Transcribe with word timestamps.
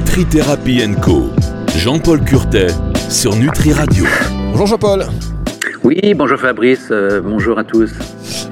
Nutri 0.00 0.24
Therapy 0.24 0.80
Co. 1.02 1.28
Jean-Paul 1.76 2.24
Curtet 2.24 2.68
sur 3.10 3.36
Nutri 3.36 3.74
Radio. 3.74 4.06
Bonjour 4.50 4.66
Jean-Paul. 4.66 5.04
Oui, 5.84 6.14
bonjour 6.14 6.38
Fabrice, 6.38 6.88
euh, 6.90 7.20
bonjour 7.22 7.58
à 7.58 7.64
tous. 7.64 7.90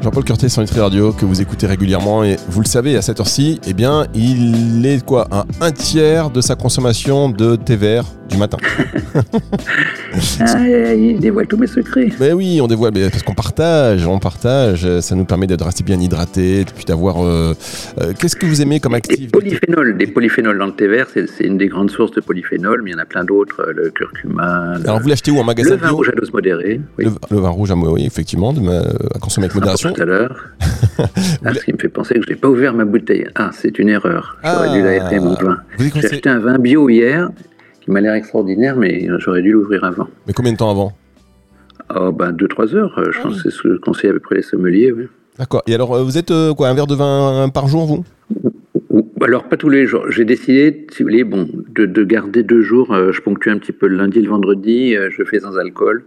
Jean-Paul 0.03 0.25
Curtet 0.25 0.51
sur 0.51 0.61
Nutri 0.61 0.79
Radio 0.79 1.11
que 1.11 1.25
vous 1.25 1.41
écoutez 1.41 1.67
régulièrement 1.67 2.23
et 2.23 2.37
vous 2.51 2.61
le 2.61 2.67
savez 2.67 2.99
à 2.99 3.03
cette 3.03 3.19
heure-ci, 3.19 3.63
eh 3.67 3.73
bien 3.73 4.07
il 4.15 4.85
est 4.85 5.03
quoi 5.03 5.27
un, 5.31 5.47
un 5.63 5.71
tiers 5.73 6.29
de 6.29 6.43
sa 6.43 6.55
consommation 6.55 7.31
de 7.31 7.57
thé 7.57 7.77
vert 7.77 8.05
du 8.29 8.37
matin. 8.37 8.59
ah, 10.41 10.95
il 10.95 11.19
dévoile 11.19 11.47
tous 11.47 11.57
mes 11.57 11.67
secrets. 11.67 12.09
Mais 12.21 12.33
oui, 12.33 12.61
on 12.63 12.67
dévoile, 12.67 12.93
mais 12.95 13.11
parce 13.11 13.23
qu'on 13.23 13.35
partage, 13.35 14.07
on 14.07 14.19
partage, 14.19 15.01
ça 15.01 15.15
nous 15.15 15.25
permet 15.25 15.47
de 15.47 15.63
rester 15.63 15.85
bien 15.85 15.99
hydraté, 16.01 16.65
puis 16.75 16.85
d'avoir. 16.85 17.25
Euh, 17.25 17.55
euh, 18.01 18.13
Qu'est-ce 18.19 18.37
que 18.37 18.47
vous 18.47 18.63
aimez 18.63 18.81
comme 18.81 18.95
activité? 18.95 19.25
Des 19.25 19.31
polyphénols, 19.31 19.97
des 19.97 20.07
polyphénols 20.07 20.59
dans 20.59 20.67
le 20.67 20.73
thé 20.73 20.87
vert, 20.87 21.07
c'est 21.13 21.45
une 21.45 21.59
des 21.59 21.69
grandes 21.69 21.91
sources 21.91 22.13
de 22.13 22.21
polyphénols, 22.21 22.83
mais 22.83 22.91
il 22.91 22.95
y 22.95 22.97
en 22.97 23.03
a 23.03 23.07
plein 23.07 23.25
d'autres, 23.25 23.73
le 23.75 23.91
curcuma. 23.91 24.77
Alors 24.85 25.01
vous 25.01 25.09
l'achetez 25.09 25.31
où 25.31 25.39
en 25.39 25.45
magasin 25.45 25.71
Le 25.71 25.77
vin 25.77 25.91
rouge 25.91 26.09
à 26.11 26.13
dose 26.13 26.33
modérée. 26.33 26.81
Oui. 26.99 27.05
Le, 27.05 27.11
le, 27.31 27.41
vin 27.41 27.49
rouge 27.49 27.71
à 27.71 27.75
oui, 27.75 28.05
effectivement, 28.07 28.53
de 28.53 28.61
ma, 28.61 28.81
à 28.81 29.19
consommer 29.21 29.47
avec 29.47 29.55
modération. 29.55 29.93
Tout 29.93 30.03
à 30.03 30.05
l'heure. 30.05 30.49
ah, 31.45 31.55
ce 31.55 31.65
qui 31.65 31.73
me 31.73 31.79
fait 31.79 31.89
penser 31.89 32.15
que 32.15 32.23
je 32.23 32.31
n'ai 32.31 32.37
pas 32.37 32.49
ouvert 32.49 32.75
ma 32.75 32.85
bouteille. 32.85 33.27
Ah, 33.35 33.51
c'est 33.53 33.79
une 33.79 33.89
erreur. 33.89 34.37
J'aurais 34.43 34.69
ah, 34.71 34.75
dû 34.75 34.83
l'aérer 34.83 35.21
mon 35.21 35.35
vin. 35.35 35.59
J'ai 35.79 36.07
acheté 36.07 36.29
un 36.29 36.39
vin 36.39 36.59
bio 36.59 36.89
hier 36.89 37.31
qui 37.89 37.93
m'a 37.93 38.03
l'air 38.03 38.13
extraordinaire, 38.13 38.77
mais 38.77 39.09
j'aurais 39.19 39.41
dû 39.41 39.53
l'ouvrir 39.53 39.83
avant. 39.83 40.09
Mais 40.27 40.35
combien 40.35 40.53
de 40.53 40.59
temps 40.59 40.71
avant? 40.71 40.93
Oh, 41.97 42.13
ben 42.13 42.33
2-3 42.33 42.75
heures, 42.75 43.03
je 43.11 43.19
ah 43.19 43.23
pense 43.23 43.37
oui. 43.37 43.43
que 43.43 43.51
c'est 43.51 43.57
ce 43.57 43.63
que 43.63 43.77
conseillent 43.79 44.11
à 44.11 44.13
peu 44.13 44.21
près 44.21 44.35
les 44.37 44.43
sommeliers. 44.43 44.93
Oui. 44.93 45.05
D'accord. 45.39 45.63
Et 45.67 45.75
alors, 45.75 46.05
vous 46.05 46.19
êtes 46.19 46.31
euh, 46.31 46.53
quoi, 46.53 46.69
un 46.69 46.75
verre 46.75 46.87
de 46.87 46.95
vin 46.95 47.49
par 47.49 47.67
jour, 47.67 47.87
vous? 47.87 48.05
Alors, 49.23 49.45
pas 49.45 49.57
tous 49.57 49.71
les 49.71 49.87
jours. 49.87 50.11
J'ai 50.11 50.27
décidé, 50.27 50.87
si 50.91 51.03
vous 51.03 51.09
voulez, 51.09 51.25
bon, 51.25 51.49
de, 51.75 51.87
de 51.87 52.05
garder 52.05 52.43
deux 52.43 52.61
jours. 52.61 52.93
Euh, 52.93 53.13
je 53.13 53.23
ponctue 53.23 53.49
un 53.49 53.59
petit 53.59 53.73
peu 53.73 53.87
le 53.87 53.97
lundi 53.97 54.19
et 54.19 54.23
le 54.23 54.29
vendredi. 54.29 54.95
Euh, 54.95 55.09
je 55.11 55.25
fais 55.25 55.41
sans 55.41 55.57
alcool. 55.57 56.05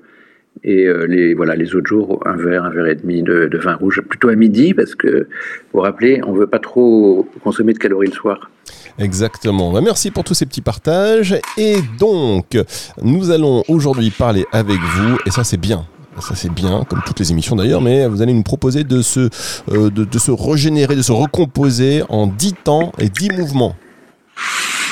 Et 0.63 0.85
euh, 0.85 1.07
les, 1.07 1.33
voilà, 1.33 1.55
les 1.55 1.75
autres 1.75 1.87
jours, 1.87 2.21
un 2.27 2.35
verre, 2.35 2.63
un 2.63 2.69
verre 2.69 2.87
et 2.87 2.95
demi 2.95 3.23
de, 3.23 3.47
de 3.47 3.57
vin 3.57 3.73
rouge, 3.73 4.01
plutôt 4.01 4.29
à 4.29 4.35
midi, 4.35 4.75
parce 4.75 4.93
que, 4.93 5.07
vous 5.07 5.25
vous 5.73 5.79
rappelez, 5.79 6.21
on 6.27 6.33
ne 6.33 6.37
veut 6.37 6.47
pas 6.47 6.59
trop 6.59 7.27
consommer 7.43 7.73
de 7.73 7.79
calories 7.79 8.09
le 8.09 8.13
soir. 8.13 8.50
Exactement. 8.99 9.79
Merci 9.81 10.11
pour 10.11 10.23
tous 10.23 10.33
ces 10.33 10.45
petits 10.45 10.61
partages. 10.61 11.35
Et 11.57 11.77
donc, 11.99 12.57
nous 13.01 13.31
allons 13.31 13.63
aujourd'hui 13.67 14.11
parler 14.11 14.45
avec 14.51 14.79
vous, 14.79 15.17
et 15.25 15.31
ça 15.31 15.43
c'est 15.43 15.59
bien, 15.59 15.85
ça 16.19 16.35
c'est 16.35 16.51
bien, 16.51 16.83
comme 16.89 17.01
toutes 17.05 17.19
les 17.19 17.31
émissions 17.31 17.55
d'ailleurs, 17.55 17.81
mais 17.81 18.07
vous 18.07 18.21
allez 18.21 18.33
nous 18.33 18.43
proposer 18.43 18.83
de 18.83 19.01
se, 19.01 19.29
euh, 19.71 19.89
de, 19.89 20.19
se 20.19 20.31
régénérer, 20.31 20.95
de 20.95 21.01
se 21.01 21.11
recomposer 21.11 22.03
en 22.09 22.27
10 22.27 22.53
temps 22.63 22.91
et 22.99 23.09
10 23.09 23.31
mouvements. 23.31 23.75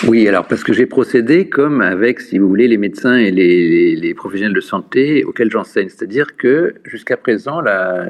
Oui, 0.08 0.28
alors 0.30 0.46
parce 0.46 0.64
que 0.64 0.72
j'ai 0.72 0.86
procédé 0.86 1.50
comme 1.50 1.82
avec, 1.82 2.22
si 2.22 2.38
vous 2.38 2.48
voulez, 2.48 2.70
les 2.70 2.78
médecins 2.78 3.18
et 3.18 3.32
les, 3.32 3.98
les 3.98 4.14
professionnels 4.14 4.54
de 4.54 4.62
santé 4.62 5.26
auxquels 5.26 5.52
j'enseigne. 5.52 5.90
C'est-à-dire 5.90 6.38
que 6.38 6.76
jusqu'à 6.86 7.18
présent, 7.18 7.60
la, 7.60 8.06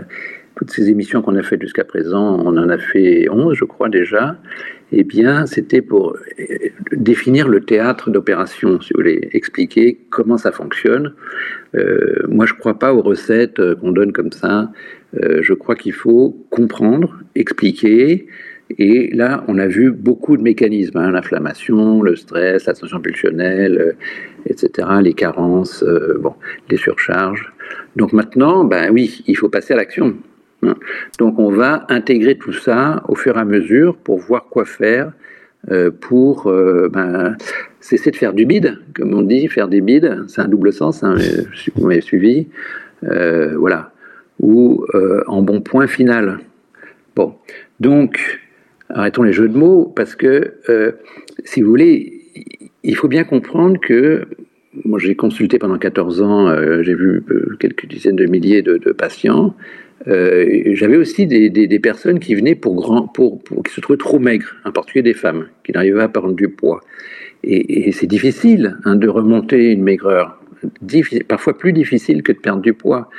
toutes 0.60 0.72
ces 0.72 0.90
émissions 0.90 1.22
qu'on 1.22 1.38
a 1.38 1.42
faites 1.42 1.62
jusqu'à 1.62 1.86
présent, 1.86 2.38
on 2.46 2.58
en 2.58 2.68
a 2.68 2.78
fait 2.78 3.30
11, 3.30 3.56
je 3.56 3.64
crois 3.64 3.88
déjà, 3.88 4.36
eh 4.92 5.06
bien, 5.06 5.46
c'était 5.46 5.82
pour 5.82 6.18
définir 6.92 7.48
le 7.48 7.62
théâtre 7.62 8.10
d'opération, 8.10 8.82
si 8.82 8.92
vous 8.94 9.00
voulez, 9.00 9.30
expliquer 9.32 10.00
comment 10.10 10.38
ça 10.38 10.52
fonctionne. 10.52 11.14
Euh, 11.76 12.24
moi, 12.28 12.46
je 12.46 12.56
ne 12.56 12.60
crois 12.60 12.78
pas 12.78 12.94
aux 12.94 13.02
recettes 13.02 13.62
qu'on 13.76 13.92
donne 13.92 14.12
comme 14.12 14.34
ça. 14.34 14.70
Euh, 15.18 15.40
je 15.42 15.54
crois 15.54 15.76
qu'il 15.76 15.94
faut 15.94 16.46
comprendre, 16.50 17.18
expliquer. 17.36 18.28
Et 18.78 19.10
là, 19.16 19.44
on 19.48 19.58
a 19.58 19.68
vu 19.68 19.92
beaucoup 19.92 20.38
de 20.38 20.44
mécanismes, 20.44 20.98
hein, 20.98 21.12
l'inflammation, 21.12 22.04
le 22.04 22.16
stress, 22.16 22.66
la 22.66 22.74
tension 22.74 23.00
pulsionnelle, 23.00 23.78
euh, 23.80 23.92
etc., 24.46 24.88
les 25.02 25.14
carences, 25.14 25.84
euh, 25.84 26.20
bon, 26.20 26.34
les 26.70 26.78
surcharges. 26.78 27.52
Donc 27.96 28.14
maintenant, 28.14 28.66
ben 28.66 28.92
oui, 28.92 29.24
il 29.26 29.38
faut 29.38 29.50
passer 29.50 29.74
à 29.74 29.78
l'action. 29.78 30.18
Donc 31.18 31.40
on 31.40 31.52
va 31.52 31.86
intégrer 31.90 32.38
tout 32.38 32.54
ça 32.54 33.04
au 33.08 33.16
fur 33.16 33.38
et 33.38 33.40
à 33.40 33.46
mesure 33.46 33.96
pour 33.98 34.20
voir 34.20 34.46
quoi 34.46 34.66
faire 34.66 35.12
euh, 35.70 35.92
pour 35.92 36.48
euh, 36.48 36.88
ben, 36.88 37.36
cesser 37.82 38.12
de 38.12 38.16
faire 38.16 38.32
du 38.32 38.46
bide, 38.46 38.80
comme 38.96 39.14
on 39.14 39.22
dit, 39.22 39.50
faire 39.50 39.68
des 39.68 39.82
bides, 39.82 40.24
c'est 40.28 40.40
un 40.40 40.48
double 40.48 40.72
sens, 40.72 41.04
hein, 41.04 41.16
vous 41.76 42.02
suivi, 42.02 42.48
euh, 43.04 43.58
voilà, 43.58 43.92
ou 44.40 44.86
en 45.28 45.42
bon 45.42 45.60
point 45.60 45.88
final. 45.88 46.40
Bon, 47.14 47.36
donc 47.82 48.42
arrêtons 48.88 49.24
les 49.24 49.34
jeux 49.34 49.50
de 49.50 49.58
mots, 49.58 49.92
parce 49.94 50.16
que 50.16 50.54
si 51.44 51.62
vous 51.62 51.70
voulez, 51.70 52.22
il 52.84 52.96
faut 52.96 53.10
bien 53.10 53.26
comprendre 53.26 53.78
que 53.82 54.28
moi 54.86 54.98
j'ai 54.98 55.16
consulté 55.16 55.60
pendant 55.60 55.78
14 55.78 56.22
ans, 56.22 56.84
j'ai 56.84 56.96
vu 56.96 57.22
quelques 57.60 57.86
dizaines 57.86 58.16
de 58.16 58.26
milliers 58.28 58.62
de 58.62 58.94
patients, 58.94 59.54
euh, 60.08 60.62
j'avais 60.74 60.98
aussi 60.98 61.28
des, 61.28 61.80
personnes 61.80 62.20
qui 62.20 62.36
venaient 62.36 62.56
pour, 62.56 62.76
grand, 62.76 63.08
pour, 63.08 63.42
pour, 63.44 63.64
qui 63.64 63.74
se 63.74 63.82
trouvaient 63.82 63.98
trop 63.98 64.20
maigres, 64.20 64.56
en 64.66 64.72
particulier 64.72 65.04
des 65.04 65.14
femmes, 65.14 65.48
qui 65.64 65.72
n'arrivaient 65.72 65.98
pas 65.98 66.04
à 66.04 66.10
prendre 66.10 66.36
du 66.36 66.50
poids. 66.50 66.82
Et, 67.44 67.92
c'est 67.92 68.08
difficile 68.08 68.78
hein, 68.86 68.96
de 68.96 69.08
remonter 69.08 69.72
une 69.72 69.84
maigreur, 69.84 70.36
Diffi 70.82 71.24
parfois 71.24 71.58
plus 71.58 71.72
difficile 71.72 72.22
que 72.22 72.34
de 72.34 72.38
perdre 72.38 72.62
du 72.62 72.74
poids. 72.74 73.10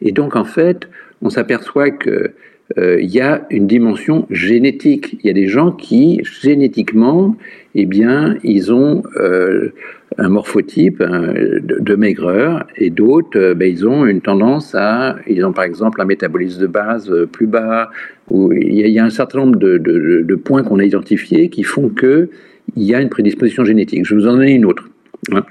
Et 0.00 0.12
donc 0.12 0.36
en 0.36 0.44
fait, 0.44 0.88
on 1.22 1.28
s'aperçoit 1.28 1.90
que 1.90 2.34
euh, 2.78 3.00
il 3.00 3.10
y 3.10 3.20
a 3.20 3.46
une 3.50 3.66
dimension 3.66 4.26
génétique. 4.30 5.18
Il 5.20 5.26
y 5.26 5.30
a 5.30 5.32
des 5.32 5.48
gens 5.48 5.72
qui, 5.72 6.20
génétiquement, 6.22 7.36
eh 7.74 7.84
bien, 7.84 8.36
ils 8.44 8.72
ont 8.72 9.02
euh, 9.16 9.74
un 10.18 10.28
morphotype 10.28 11.02
de, 11.02 11.94
maigreur, 11.94 12.66
et 12.76 12.90
d'autres, 12.90 13.38
euh, 13.38 13.54
ben, 13.54 13.70
ils 13.70 13.86
ont 13.86 14.06
une 14.06 14.20
tendance 14.20 14.74
à, 14.74 15.16
ils 15.26 15.44
ont 15.44 15.52
par 15.52 15.64
exemple 15.64 16.00
un 16.00 16.04
métabolisme 16.04 16.60
de 16.60 16.66
base 16.66 17.10
euh, 17.10 17.26
plus 17.26 17.46
bas, 17.46 17.90
ou 18.30 18.52
il 18.52 18.88
y 18.88 18.98
a, 18.98 19.04
un 19.04 19.10
certain 19.10 19.40
nombre 19.40 19.56
de 19.56 20.34
points 20.36 20.62
qu'on 20.62 20.78
a 20.78 20.84
identifiés 20.84 21.48
qui 21.48 21.62
font 21.62 21.88
que 21.88 22.30
il 22.76 22.82
y 22.82 22.94
a 22.94 23.00
une 23.00 23.08
prédisposition 23.08 23.64
génétique. 23.64 24.04
Je 24.04 24.14
vais 24.14 24.22
vous 24.22 24.28
en 24.28 24.36
donner 24.36 24.52
une 24.52 24.64
autre. 24.64 24.88
Hein. 25.32 25.44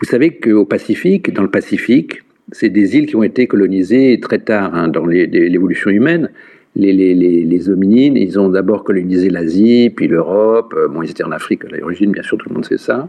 Vous 0.00 0.06
savez 0.06 0.36
qu'au 0.36 0.64
Pacifique, 0.64 1.32
dans 1.32 1.42
le 1.42 1.50
Pacifique, 1.50 2.22
c'est 2.52 2.68
des 2.68 2.96
îles 2.96 3.06
qui 3.06 3.16
ont 3.16 3.22
été 3.22 3.46
colonisées 3.46 4.18
très 4.20 4.38
tard 4.38 4.74
hein, 4.74 4.88
dans 4.88 5.06
l'évolution 5.06 5.90
humaine. 5.90 6.30
Les, 6.76 6.92
les, 6.92 7.14
les, 7.14 7.44
les, 7.44 7.70
hominines, 7.70 8.16
ils 8.16 8.38
ont 8.38 8.50
d'abord 8.50 8.84
colonisé 8.84 9.30
l'Asie, 9.30 9.90
puis 9.90 10.08
l'Europe. 10.08 10.74
Bon, 10.90 11.02
ils 11.02 11.10
étaient 11.10 11.24
en 11.24 11.32
Afrique 11.32 11.64
à 11.64 11.68
l'origine, 11.68 12.12
bien 12.12 12.22
sûr, 12.22 12.36
tout 12.36 12.48
le 12.50 12.54
monde 12.54 12.66
sait 12.66 12.76
ça. 12.76 13.08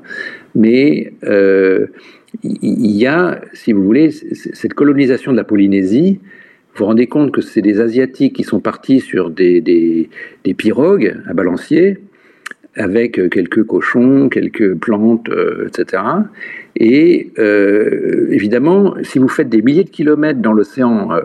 Mais 0.56 1.14
euh, 1.26 1.88
il 2.44 2.92
y 2.92 3.06
a, 3.06 3.42
si 3.54 3.74
vous 3.74 3.84
voulez, 3.84 4.12
cette 4.12 4.74
colonisation 4.74 5.32
de 5.32 5.38
la 5.38 5.44
Polynésie. 5.44 6.20
Vous 6.74 6.84
vous 6.84 6.86
rendez 6.86 7.08
compte 7.08 7.32
que 7.32 7.42
c'est 7.42 7.62
des 7.62 7.82
Asiatiques 7.82 8.36
qui 8.36 8.44
sont 8.44 8.60
partis 8.60 9.00
sur 9.00 9.32
des, 9.32 9.62
des, 9.62 10.10
des 10.44 10.54
pirogues 10.54 11.18
à 11.28 11.34
balancier, 11.34 11.98
avec 12.78 13.14
quelques 13.30 13.64
cochons, 13.64 14.30
quelques 14.30 14.76
plantes, 14.76 15.30
euh, 15.30 15.68
etc. 15.68 16.04
Et 16.76 17.32
euh, 17.40 18.28
évidemment, 18.30 18.94
si 19.02 19.18
vous 19.18 19.28
faites 19.28 19.50
des 19.50 19.62
milliers 19.62 19.84
de 19.84 19.90
kilomètres 19.90 20.40
dans 20.40 20.54
l'océan, 20.54 21.12
euh, 21.12 21.22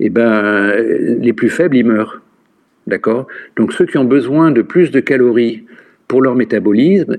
eh 0.00 0.10
ben, 0.10 0.72
les 1.20 1.32
plus 1.32 1.50
faibles, 1.50 1.76
ils 1.76 1.84
meurent. 1.84 2.20
D'accord? 2.86 3.26
Donc 3.56 3.72
ceux 3.72 3.86
qui 3.86 3.98
ont 3.98 4.04
besoin 4.04 4.52
de 4.52 4.62
plus 4.62 4.90
de 4.90 5.00
calories 5.00 5.64
pour 6.06 6.22
leur 6.22 6.36
métabolisme, 6.36 7.16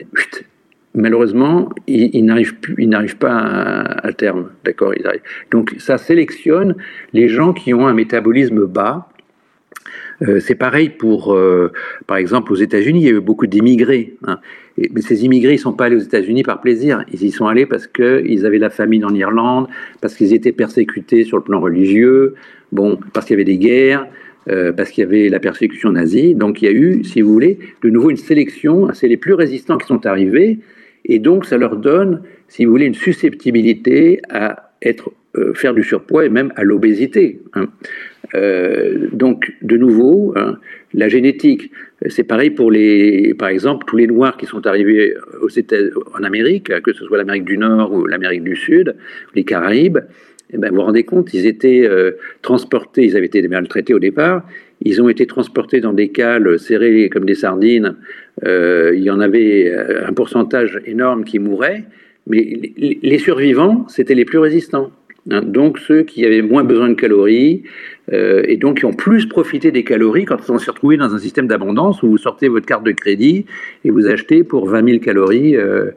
malheureusement, 0.95 1.69
ils, 1.87 2.15
ils 2.15 2.25
n'arrivent 2.25 3.17
pas 3.17 3.37
à, 3.37 4.07
à 4.07 4.13
terme. 4.13 4.49
D'accord? 4.63 4.93
Donc 5.51 5.75
ça 5.77 5.97
sélectionne 5.97 6.75
les 7.13 7.27
gens 7.27 7.53
qui 7.53 7.73
ont 7.73 7.85
un 7.87 7.93
métabolisme 7.93 8.65
bas, 8.65 9.09
euh, 10.23 10.39
c'est 10.39 10.55
pareil 10.55 10.89
pour, 10.89 11.33
euh, 11.33 11.71
par 12.07 12.17
exemple, 12.17 12.51
aux 12.51 12.55
États-Unis, 12.55 13.01
il 13.01 13.05
y 13.05 13.09
a 13.09 13.11
eu 13.11 13.21
beaucoup 13.21 13.47
d'immigrés. 13.47 14.15
Hein. 14.25 14.39
mais 14.77 15.01
ces 15.01 15.25
immigrés, 15.25 15.53
ils 15.53 15.57
ne 15.57 15.61
sont 15.61 15.73
pas 15.73 15.85
allés 15.85 15.95
aux 15.95 15.99
États-Unis 15.99 16.43
par 16.43 16.61
plaisir. 16.61 17.03
Ils 17.11 17.23
y 17.23 17.31
sont 17.31 17.47
allés 17.47 17.65
parce 17.65 17.87
qu'ils 17.87 18.45
avaient 18.45 18.57
la 18.57 18.69
famine 18.69 19.05
en 19.05 19.13
Irlande, 19.13 19.67
parce 20.01 20.15
qu'ils 20.15 20.33
étaient 20.33 20.51
persécutés 20.51 21.23
sur 21.23 21.37
le 21.37 21.43
plan 21.43 21.59
religieux, 21.59 22.35
bon, 22.71 22.99
parce 23.13 23.25
qu'il 23.25 23.33
y 23.33 23.37
avait 23.37 23.43
des 23.43 23.57
guerres, 23.57 24.07
euh, 24.49 24.71
parce 24.71 24.91
qu'il 24.91 25.03
y 25.03 25.07
avait 25.07 25.27
la 25.29 25.39
persécution 25.39 25.91
nazie. 25.91 26.33
Donc 26.33 26.61
il 26.61 26.65
y 26.65 26.67
a 26.69 26.71
eu, 26.71 27.03
si 27.03 27.21
vous 27.21 27.31
voulez, 27.31 27.59
de 27.81 27.89
nouveau 27.89 28.09
une 28.09 28.17
sélection. 28.17 28.87
C'est 28.93 29.07
les 29.07 29.17
plus 29.17 29.33
résistants 29.33 29.77
qui 29.77 29.87
sont 29.87 30.05
arrivés. 30.05 30.59
Et 31.03 31.19
donc 31.19 31.45
ça 31.45 31.57
leur 31.57 31.75
donne, 31.77 32.21
si 32.47 32.65
vous 32.65 32.71
voulez, 32.71 32.85
une 32.85 32.93
susceptibilité 32.93 34.21
à 34.29 34.71
être, 34.81 35.11
euh, 35.35 35.53
faire 35.53 35.73
du 35.73 35.83
surpoids 35.83 36.25
et 36.25 36.29
même 36.29 36.53
à 36.55 36.63
l'obésité. 36.63 37.41
Hein. 37.53 37.67
donc, 39.13 39.53
de 39.61 39.77
nouveau, 39.77 40.33
hein, 40.35 40.57
la 40.93 41.07
génétique, 41.07 41.71
c'est 42.07 42.25
pareil 42.25 42.49
pour 42.49 42.71
les, 42.71 43.33
par 43.33 43.47
exemple, 43.49 43.85
tous 43.87 43.95
les 43.95 44.07
Noirs 44.07 44.35
qui 44.37 44.45
sont 44.45 44.67
arrivés 44.67 45.13
en 46.13 46.23
Amérique, 46.23 46.71
que 46.81 46.93
ce 46.93 47.05
soit 47.05 47.17
l'Amérique 47.17 47.45
du 47.45 47.57
Nord 47.57 47.93
ou 47.93 48.05
l'Amérique 48.05 48.43
du 48.43 48.55
Sud, 48.55 48.95
les 49.33 49.43
Caraïbes. 49.43 49.99
Eh 50.53 50.57
ben, 50.57 50.69
vous 50.69 50.77
vous 50.77 50.81
rendez 50.83 51.03
compte, 51.03 51.33
ils 51.33 51.45
étaient 51.45 51.89
transportés, 52.41 53.03
ils 53.03 53.17
avaient 53.17 53.25
été 53.25 53.45
maltraités 53.47 53.93
au 53.93 53.99
départ, 53.99 54.43
ils 54.81 55.01
ont 55.01 55.09
été 55.09 55.25
transportés 55.25 55.81
dans 55.81 55.93
des 55.93 56.09
cales 56.09 56.59
serrées 56.59 57.09
comme 57.09 57.25
des 57.25 57.35
sardines. 57.35 57.95
Euh, 58.45 58.93
il 58.95 59.03
y 59.03 59.09
en 59.09 59.19
avait 59.19 59.73
un 59.73 60.13
pourcentage 60.13 60.79
énorme 60.85 61.23
qui 61.23 61.39
mourait, 61.39 61.83
mais 62.27 62.73
les 62.77 63.17
survivants, 63.17 63.85
c'était 63.87 64.15
les 64.15 64.25
plus 64.25 64.39
résistants. 64.39 64.91
Hein. 65.29 65.41
donc 65.41 65.77
ceux 65.79 66.03
qui 66.03 66.25
avaient 66.25 66.41
moins 66.41 66.63
besoin 66.63 66.87
de 66.87 66.93
calories 66.93 67.63
euh, 68.13 68.43
et 68.47 68.55
donc 68.55 68.77
qui 68.77 68.85
ont 68.85 68.93
plus 68.93 69.25
profité 69.25 69.71
des 69.71 69.83
calories 69.83 70.23
quand 70.23 70.37
ils 70.37 70.59
s'est 70.61 70.71
retrouvés 70.71 70.95
dans 70.95 71.13
un 71.13 71.17
système 71.17 71.47
d'abondance 71.47 72.01
où 72.01 72.07
vous 72.07 72.17
sortez 72.17 72.47
votre 72.47 72.65
carte 72.65 72.85
de 72.85 72.93
crédit 72.93 73.45
et 73.83 73.89
vous 73.89 74.07
achetez 74.07 74.45
pour 74.45 74.69
20 74.69 74.87
000 74.87 74.99
calories 74.99 75.57
euh, 75.57 75.91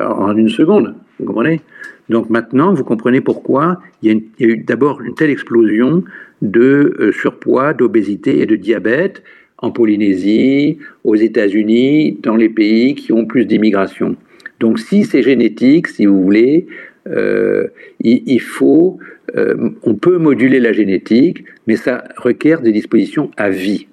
en 0.00 0.36
une 0.36 0.48
seconde. 0.48 0.96
Vous 1.20 1.26
comprenez? 1.26 1.60
Donc 2.08 2.30
maintenant, 2.30 2.72
vous 2.72 2.84
comprenez 2.84 3.20
pourquoi 3.20 3.80
il 4.02 4.12
y 4.12 4.44
a, 4.44 4.46
eu 4.46 4.56
d'abord 4.58 5.00
une 5.02 5.14
telle 5.14 5.30
explosion 5.30 6.04
de 6.42 6.94
euh, 7.00 7.12
surpoids, 7.12 7.72
d'obésité 7.72 8.40
et 8.40 8.46
de 8.46 8.56
diabète 8.56 9.22
en 9.58 9.70
Polynésie, 9.70 10.78
aux 11.04 11.16
États-Unis, 11.16 12.18
dans 12.22 12.36
les 12.36 12.50
pays 12.50 12.94
qui 12.94 13.12
ont 13.12 13.24
plus 13.24 13.46
d'immigration. 13.46 14.16
Donc 14.60 14.78
si 14.78 15.04
c'est 15.04 15.22
génétique, 15.22 15.88
si 15.88 16.06
vous 16.06 16.22
voulez, 16.22 16.66
euh, 17.08 17.68
il, 18.00 18.40
faut, 18.40 18.98
euh, 19.34 19.70
on 19.82 19.94
peut 19.94 20.18
moduler 20.18 20.60
la 20.60 20.72
génétique, 20.72 21.44
mais 21.66 21.76
ça 21.76 22.04
requiert 22.16 22.60
des 22.60 22.72
dispositions 22.72 23.30
à 23.36 23.50
vie. 23.50 23.86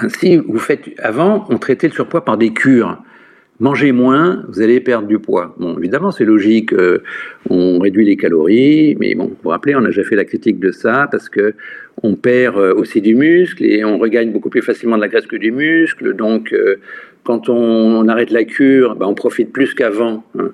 Ainsi, 0.00 0.36
vous 0.36 0.58
faites, 0.58 0.90
avant, 0.98 1.46
on 1.48 1.58
traitait 1.58 1.88
le 1.88 1.92
surpoids 1.92 2.24
par 2.24 2.36
des 2.36 2.52
cures 2.52 3.02
mangez 3.60 3.92
moins, 3.92 4.44
vous 4.48 4.60
allez 4.60 4.80
perdre 4.80 5.06
du 5.06 5.18
poids. 5.18 5.54
Bon, 5.58 5.78
évidemment, 5.78 6.10
c'est 6.10 6.24
logique, 6.24 6.72
euh, 6.72 7.02
on 7.48 7.78
réduit 7.78 8.04
les 8.04 8.16
calories, 8.16 8.96
mais 8.98 9.14
bon, 9.14 9.26
vous 9.26 9.36
vous 9.42 9.50
rappelez, 9.50 9.74
on 9.74 9.84
a 9.84 9.86
déjà 9.86 10.04
fait 10.04 10.16
la 10.16 10.24
critique 10.24 10.58
de 10.58 10.72
ça 10.72 11.08
parce 11.10 11.28
que 11.28 11.54
on 12.02 12.16
perd 12.16 12.56
euh, 12.58 12.74
aussi 12.74 13.00
du 13.00 13.14
muscle 13.14 13.64
et 13.64 13.84
on 13.84 13.98
regagne 13.98 14.32
beaucoup 14.32 14.50
plus 14.50 14.62
facilement 14.62 14.96
de 14.96 15.02
la 15.02 15.08
graisse 15.08 15.26
que 15.26 15.36
du 15.36 15.52
muscle. 15.52 16.14
Donc, 16.14 16.52
euh, 16.52 16.76
quand 17.22 17.48
on, 17.48 18.06
arrête 18.08 18.30
la 18.30 18.44
cure, 18.44 18.96
ben, 18.96 19.06
on 19.06 19.14
profite 19.14 19.52
plus 19.52 19.72
qu'avant 19.74 20.24
hein, 20.38 20.50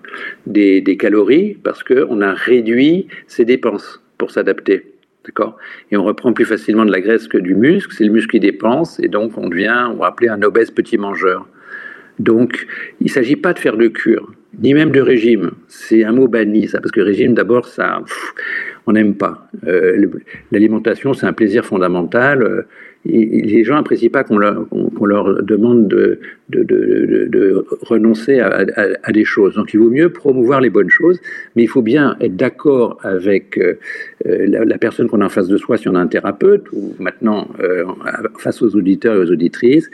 des, 0.46 0.96
calories 0.98 1.56
parce 1.62 1.82
qu'on 1.82 2.20
a 2.20 2.32
réduit 2.32 3.08
ses 3.26 3.44
dépenses 3.44 4.02
pour 4.18 4.30
s'adapter. 4.30 4.86
D'accord? 5.24 5.56
Et 5.90 5.96
on 5.96 6.04
reprend 6.04 6.32
plus 6.32 6.44
facilement 6.44 6.84
de 6.84 6.92
la 6.92 7.00
graisse 7.00 7.26
que 7.26 7.38
du 7.38 7.54
muscle. 7.54 7.92
C'est 7.96 8.04
le 8.04 8.12
muscle 8.12 8.30
qui 8.30 8.40
dépense 8.40 9.00
et 9.00 9.08
donc 9.08 9.36
on 9.36 9.48
devient, 9.48 9.88
on 9.90 9.96
va 9.96 10.06
appeler 10.06 10.28
un 10.28 10.42
obèse 10.42 10.70
petit 10.70 10.96
mangeur. 10.96 11.46
Donc, 12.20 12.66
il 13.00 13.04
ne 13.04 13.10
s'agit 13.10 13.36
pas 13.36 13.54
de 13.54 13.58
faire 13.58 13.78
de 13.78 13.88
cure, 13.88 14.30
ni 14.62 14.74
même 14.74 14.90
de 14.90 15.00
régime. 15.00 15.52
C'est 15.68 16.04
un 16.04 16.12
mot 16.12 16.28
banni, 16.28 16.68
ça, 16.68 16.78
parce 16.78 16.92
que 16.92 17.00
régime, 17.00 17.32
d'abord, 17.32 17.66
ça, 17.66 18.02
on 18.86 18.92
n'aime 18.92 19.14
pas. 19.14 19.48
Euh, 19.66 20.06
l'alimentation, 20.52 21.14
c'est 21.14 21.26
un 21.26 21.32
plaisir 21.32 21.64
fondamental. 21.64 22.42
Euh, 22.42 22.62
les 23.06 23.64
gens 23.64 23.76
n'apprécient 23.76 24.10
pas 24.10 24.24
qu'on 24.24 24.36
leur, 24.36 25.42
demande 25.42 25.88
de, 25.88 27.66
renoncer 27.80 28.40
à, 28.40 29.12
des 29.12 29.24
choses. 29.24 29.54
Donc 29.54 29.72
il 29.72 29.80
vaut 29.80 29.88
mieux 29.88 30.10
promouvoir 30.10 30.60
les 30.60 30.68
bonnes 30.68 30.90
choses, 30.90 31.18
mais 31.56 31.62
il 31.62 31.66
faut 31.66 31.80
bien 31.80 32.16
être 32.20 32.36
d'accord 32.36 32.98
avec 33.02 33.56
euh, 33.56 33.78
la, 34.26 34.76
personne 34.76 35.08
qu'on 35.08 35.22
a 35.22 35.24
en 35.24 35.30
face 35.30 35.48
de 35.48 35.56
soi, 35.56 35.78
si 35.78 35.88
on 35.88 35.94
a 35.94 35.98
un 35.98 36.08
thérapeute, 36.08 36.66
ou 36.74 36.94
maintenant 36.98 37.48
face 38.38 38.60
aux 38.60 38.76
auditeurs 38.76 39.14
et 39.14 39.18
aux 39.18 39.30
auditrices. 39.30 39.90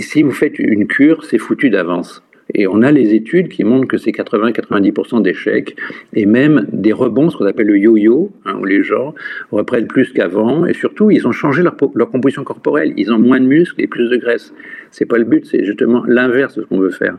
Si 0.00 0.22
vous 0.22 0.30
faites 0.30 0.58
une 0.58 0.86
cure, 0.86 1.24
c'est 1.24 1.38
foutu 1.38 1.68
d'avance. 1.68 2.22
Et 2.54 2.66
on 2.66 2.82
a 2.82 2.90
les 2.90 3.14
études 3.14 3.48
qui 3.48 3.64
montrent 3.64 3.88
que 3.88 3.96
c'est 3.96 4.10
80-90% 4.10 5.22
d'échecs 5.22 5.76
et 6.12 6.26
même 6.26 6.66
des 6.72 6.92
rebonds, 6.92 7.30
ce 7.30 7.36
qu'on 7.36 7.46
appelle 7.46 7.68
le 7.68 7.78
yo-yo, 7.78 8.30
hein, 8.44 8.56
où 8.60 8.64
les 8.64 8.82
gens 8.82 9.14
reprennent 9.50 9.86
plus 9.86 10.12
qu'avant. 10.12 10.66
Et 10.66 10.74
surtout, 10.74 11.10
ils 11.10 11.26
ont 11.26 11.32
changé 11.32 11.62
leur, 11.62 11.76
composition 12.10 12.44
corporelle. 12.44 12.92
Ils 12.96 13.12
ont 13.12 13.18
moins 13.18 13.40
de 13.40 13.46
muscles 13.46 13.80
et 13.80 13.86
plus 13.86 14.10
de 14.10 14.16
graisse. 14.16 14.52
C'est 14.90 15.06
pas 15.06 15.18
le 15.18 15.24
but, 15.24 15.46
c'est 15.46 15.64
justement 15.64 16.04
l'inverse 16.06 16.56
de 16.56 16.62
ce 16.62 16.66
qu'on 16.66 16.78
veut 16.78 16.90
faire. 16.90 17.18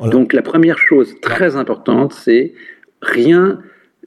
Donc 0.00 0.32
la 0.32 0.42
première 0.42 0.78
chose 0.78 1.14
très 1.20 1.56
importante, 1.56 2.12
c'est 2.12 2.54
rien 3.02 3.58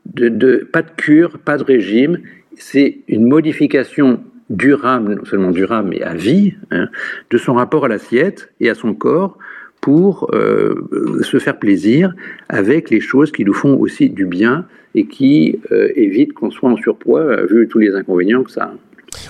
de, 0.06 0.68
pas 0.72 0.82
de 0.82 0.92
cure, 0.96 1.40
pas 1.40 1.58
de 1.58 1.64
régime. 1.64 2.20
C'est 2.56 3.00
une 3.08 3.28
modification 3.28 4.24
durable, 4.52 5.16
non 5.16 5.26
seulement 5.26 5.52
durable, 5.52 5.90
mais 5.90 6.02
à 6.02 6.14
vie, 6.14 6.54
hein, 6.72 6.88
de 7.30 7.38
son 7.38 7.54
rapport 7.54 7.86
à 7.86 7.88
l'assiette 7.88 8.52
et 8.60 8.70
à 8.70 8.76
son 8.76 8.94
corps 8.94 9.38
pour 9.80 10.30
euh, 10.34 10.76
se 11.24 11.40
faire 11.40 11.58
plaisir 11.58 12.14
avec 12.50 12.90
les 12.90 13.02
choses 13.02 13.32
qui 13.32 13.44
nous 13.44 13.54
font 13.54 13.78
aussi 13.80 14.10
du 14.10 14.26
bien 14.26 14.66
et 14.94 15.08
qui 15.08 15.60
euh, 15.72 15.90
évitent 15.96 16.34
qu'on 16.34 16.52
soit 16.52 16.70
en 16.70 16.78
surpoids, 16.78 17.22
euh, 17.22 17.48
vu 17.50 17.68
tous 17.68 17.80
les 17.80 17.94
inconvénients 17.96 18.44
que 18.44 18.52
ça 18.52 18.66
a. 18.66 18.74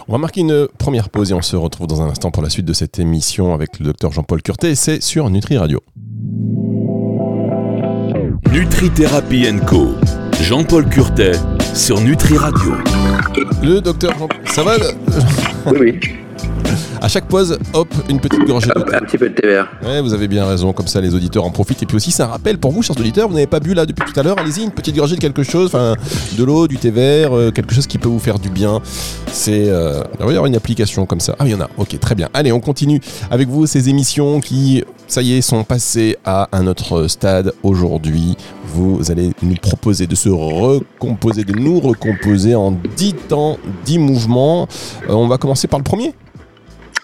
On 0.07 0.11
va 0.11 0.17
marquer 0.17 0.41
une 0.41 0.67
première 0.77 1.09
pause 1.09 1.31
et 1.31 1.33
on 1.33 1.41
se 1.41 1.55
retrouve 1.55 1.87
dans 1.87 2.01
un 2.01 2.09
instant 2.09 2.31
pour 2.31 2.43
la 2.43 2.49
suite 2.49 2.65
de 2.65 2.73
cette 2.73 2.99
émission 2.99 3.53
avec 3.53 3.79
le 3.79 3.85
docteur 3.85 4.11
Jean-Paul 4.11 4.41
Curtet. 4.41 4.75
C'est 4.75 5.01
sur 5.01 5.29
Nutri 5.29 5.57
Radio. 5.57 5.79
Nutri 8.51 8.89
Thérapie 8.89 9.47
Co. 9.67 9.87
Jean-Paul 10.41 10.89
Curtet 10.89 11.33
sur 11.73 12.01
Nutri 12.01 12.35
Radio. 12.35 12.73
Le 13.63 13.79
docteur 13.79 14.17
Jean... 14.17 14.27
Ça 14.45 14.63
va 14.63 14.73
Oui, 15.67 15.77
oui. 15.79 15.99
À 16.99 17.07
chaque 17.07 17.27
pause, 17.27 17.57
hop, 17.73 17.87
une 18.09 18.19
petite 18.19 18.45
gorgée 18.45 18.69
d'eau. 18.75 18.83
Un 18.93 18.99
petit 18.99 19.17
peu 19.17 19.29
de 19.29 19.33
thé 19.33 19.47
vert. 19.47 19.71
Ouais, 19.83 20.01
vous 20.01 20.13
avez 20.13 20.27
bien 20.27 20.45
raison, 20.45 20.71
comme 20.71 20.87
ça 20.87 21.01
les 21.01 21.15
auditeurs 21.15 21.43
en 21.45 21.49
profitent. 21.49 21.81
Et 21.81 21.85
puis 21.85 21.95
aussi, 21.95 22.11
c'est 22.11 22.21
un 22.21 22.27
rappel 22.27 22.57
pour 22.59 22.71
vous, 22.71 22.83
chers 22.83 22.99
auditeurs, 22.99 23.27
vous 23.27 23.33
n'avez 23.33 23.47
pas 23.47 23.59
bu 23.59 23.73
là 23.73 23.85
depuis 23.85 24.03
tout 24.11 24.19
à 24.19 24.23
l'heure, 24.23 24.37
allez-y, 24.37 24.63
une 24.63 24.71
petite 24.71 24.95
gorgée 24.95 25.15
de 25.15 25.21
quelque 25.21 25.41
chose, 25.41 25.67
enfin, 25.67 25.95
de 26.37 26.43
l'eau, 26.43 26.67
du 26.67 26.77
thé 26.77 26.91
vert, 26.91 27.35
euh, 27.35 27.51
quelque 27.51 27.73
chose 27.73 27.87
qui 27.87 27.97
peut 27.97 28.09
vous 28.09 28.19
faire 28.19 28.37
du 28.37 28.49
bien. 28.49 28.81
C'est. 29.31 29.69
Euh, 29.69 30.03
il 30.19 30.25
va 30.25 30.31
y 30.31 30.35
avoir 30.35 30.45
une 30.45 30.55
application 30.55 31.05
comme 31.07 31.19
ça. 31.19 31.35
Ah, 31.39 31.45
il 31.45 31.51
y 31.51 31.55
en 31.55 31.61
a, 31.61 31.69
ok, 31.77 31.99
très 31.99 32.13
bien. 32.13 32.29
Allez, 32.35 32.51
on 32.51 32.59
continue 32.59 32.99
avec 33.31 33.47
vous 33.47 33.65
ces 33.65 33.89
émissions 33.89 34.39
qui, 34.39 34.83
ça 35.11 35.21
y 35.21 35.33
est, 35.33 35.41
sont 35.41 35.65
passées 35.65 36.15
à 36.23 36.47
un 36.53 36.67
autre 36.67 37.07
stade 37.09 37.51
aujourd'hui. 37.63 38.37
Vous 38.63 39.11
allez 39.11 39.31
nous 39.43 39.55
proposer 39.55 40.07
de 40.07 40.15
se 40.15 40.29
recomposer, 40.29 41.43
de 41.43 41.51
nous 41.51 41.81
recomposer 41.81 42.55
en 42.55 42.71
10 42.71 43.13
temps, 43.27 43.57
10 43.83 43.99
mouvements. 43.99 44.69
Euh, 45.09 45.13
on 45.13 45.27
va 45.27 45.37
commencer 45.37 45.67
par 45.67 45.79
le 45.79 45.83
premier 45.83 46.13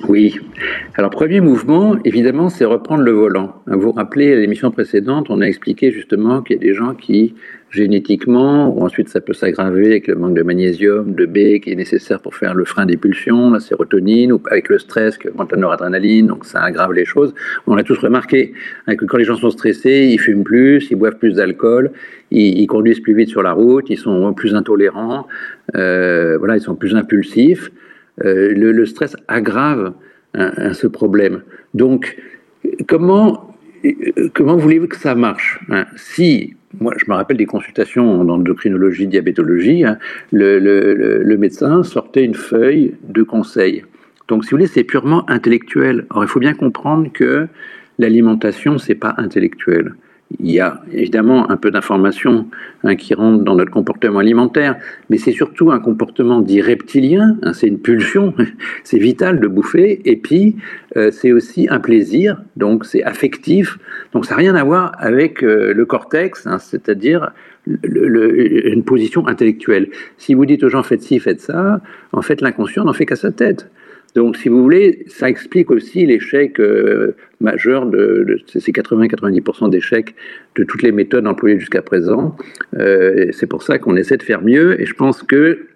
oui. 0.08 0.40
Alors, 0.96 1.10
premier 1.10 1.42
mouvement, 1.42 1.96
évidemment, 2.06 2.50
c'est 2.50 2.66
reprendre 2.66 3.02
le 3.02 3.12
volant. 3.12 3.64
Vous 3.66 3.82
vous 3.82 3.92
rappelez, 3.92 4.32
à 4.32 4.36
l'émission 4.36 4.70
précédente, 4.70 5.26
on 5.30 5.42
a 5.42 5.46
expliqué 5.46 5.92
justement 5.92 6.44
qu'il 6.44 6.58
y 6.58 6.60
a 6.60 6.62
des 6.62 6.76
gens 6.76 6.94
qui, 6.94 7.34
génétiquement, 7.70 8.74
ou 8.74 8.84
ensuite 8.84 9.10
ça 9.10 9.20
peut 9.20 9.34
s'aggraver 9.34 9.88
avec 9.88 10.08
le 10.08 10.16
manque 10.16 10.36
de 10.36 10.42
magnésium, 10.42 11.14
de 11.14 11.26
B 11.26 11.60
qui 11.62 11.72
est 11.72 11.76
nécessaire 11.76 12.22
pour 12.22 12.36
faire 12.36 12.54
le 12.54 12.64
frein 12.64 12.86
des 12.86 12.98
pulsions, 12.98 13.52
la 13.52 13.60
sérotonine, 13.60 14.32
ou 14.32 14.42
avec 14.50 14.70
le 14.70 14.80
stress 14.80 15.18
qui 15.18 15.28
augmente 15.28 15.52
la 15.52 15.58
noradrénaline, 15.58 16.28
donc 16.28 16.46
ça 16.46 16.62
aggrave 16.62 16.94
les 16.94 17.06
choses. 17.06 17.34
On 17.66 17.76
l'a 17.76 17.84
tous 17.84 17.98
remarqué, 17.98 18.54
hein, 18.88 18.96
que 18.96 19.06
quand 19.06 19.18
les 19.18 19.26
gens 19.26 19.36
sont 19.36 19.50
stressés, 19.50 20.10
ils 20.12 20.20
fument 20.20 20.44
plus, 20.44 20.88
ils 20.92 20.96
boivent 20.96 21.18
plus 21.18 21.36
d'alcool, 21.36 21.92
ils, 22.32 22.68
conduisent 22.68 23.02
plus 23.02 23.16
vite 23.16 23.30
sur 23.30 23.44
la 23.44 23.52
route, 23.52 23.90
ils 23.90 23.98
sont 23.98 24.34
plus 24.34 24.56
intolérants, 24.56 25.28
euh, 25.76 26.38
voilà, 26.38 26.56
ils 26.58 26.62
sont 26.62 26.76
plus 26.76 26.96
impulsifs. 26.96 27.72
Euh, 28.26 28.54
le, 28.56 28.86
stress 28.86 29.16
aggrave 29.28 29.94
hein, 30.34 30.74
ce 30.74 30.88
problème. 30.88 31.44
Donc, 31.74 32.18
comment, 32.88 33.54
comment 34.34 34.56
voulez-vous 34.56 34.88
que 34.88 34.98
ça 34.98 35.14
marche 35.14 35.60
hein? 35.70 35.86
Si, 35.96 36.56
moi 36.80 36.94
je 36.98 37.10
me 37.10 37.16
rappelle 37.16 37.38
des 37.38 37.46
consultations 37.46 38.22
en 38.22 38.30
endocrinologie, 38.30 39.08
diabétologie, 39.08 39.84
hein, 39.84 39.98
le, 40.32 40.60
le, 40.60 41.38
médecin 41.38 41.84
sortait 41.84 42.24
une 42.24 42.36
feuille 42.36 42.96
de 43.08 43.24
conseils. 43.24 43.84
Donc, 44.28 44.44
si 44.44 44.52
vous 44.52 44.58
voulez, 44.58 44.68
c'est 44.68 44.84
purement 44.84 45.30
intellectuel. 45.30 46.06
Or, 46.10 46.24
il 46.24 46.28
faut 46.28 46.40
bien 46.40 46.54
comprendre 46.54 47.10
que 47.14 47.48
l'alimentation, 47.98 48.78
c'est 48.78 48.96
pas 48.96 49.14
intellectuel 49.18 49.94
il 50.40 50.52
y 50.52 50.60
a 50.60 50.82
évidemment 50.92 51.50
un 51.50 51.58
peu 51.58 51.72
d'informations 51.72 52.48
hein, 52.84 52.96
qui 52.96 53.14
rentrent 53.14 53.44
dans 53.44 53.56
notre 53.56 53.72
comportement 53.72 54.20
alimentaire, 54.20 54.78
mais 55.10 55.18
c'est 55.18 55.32
surtout 55.32 55.72
un 55.72 55.80
comportement 55.80 56.42
dit 56.42 56.62
reptilien, 56.62 57.38
hein, 57.44 57.54
c'est 57.54 57.68
une 57.68 57.80
pulsion, 57.80 58.34
c'est 58.84 58.98
vital 58.98 59.40
de 59.40 59.48
bouffer, 59.48 60.02
et 60.04 60.18
puis 60.18 60.58
euh, 60.98 61.12
c'est 61.12 61.32
aussi 61.32 61.68
un 61.70 61.80
plaisir, 61.80 62.42
donc 62.58 62.86
c'est 62.86 63.04
affectif, 63.04 63.80
donc 64.12 64.26
ça 64.26 64.36
n'a 64.36 64.40
rien 64.40 64.56
à 64.56 64.64
voir 64.64 64.92
avec 64.98 65.44
euh, 65.44 65.74
le 65.74 65.86
cortex, 65.86 66.46
hein, 66.46 66.60
c'est-à-dire 66.60 67.32
une 67.66 68.84
position 68.84 69.28
intellectuelle. 69.28 69.90
Si 70.18 70.34
vous 70.34 70.46
dites 70.46 70.64
aux 70.64 70.70
gens 70.70 70.84
faites 70.84 71.02
ci, 71.02 71.20
faites 71.20 71.42
ça, 71.42 71.82
en 72.14 72.22
fait 72.22 72.40
l'inconscient 72.42 72.86
n'en 72.86 72.94
fait 72.94 73.06
qu'à 73.06 73.18
sa 73.18 73.32
tête. 73.32 73.70
Donc, 74.16 74.38
si 74.38 74.50
vous 74.50 74.62
voulez, 74.62 75.06
ça 75.08 75.30
explique 75.30 75.70
aussi 75.70 76.06
l'échec 76.06 76.60
euh, 76.60 77.16
majeur 77.40 77.86
de, 77.86 78.40
ces 78.48 78.72
80-90% 78.72 79.70
d'échecs 79.70 80.16
de 80.56 80.64
toutes 80.64 80.82
les 80.82 80.92
méthodes 80.92 81.28
employées 81.28 81.60
jusqu'à 81.60 81.82
présent. 81.82 82.36
Euh, 82.78 83.28
c'est 83.32 83.48
pour 83.48 83.64
ça 83.64 83.78
qu'on 83.78 83.96
essaie 83.96 84.18
de 84.18 84.24
faire 84.24 84.42
mieux. 84.42 84.80
Et 84.82 84.86
je 84.86 84.94
pense 84.94 85.22
que 85.24 85.68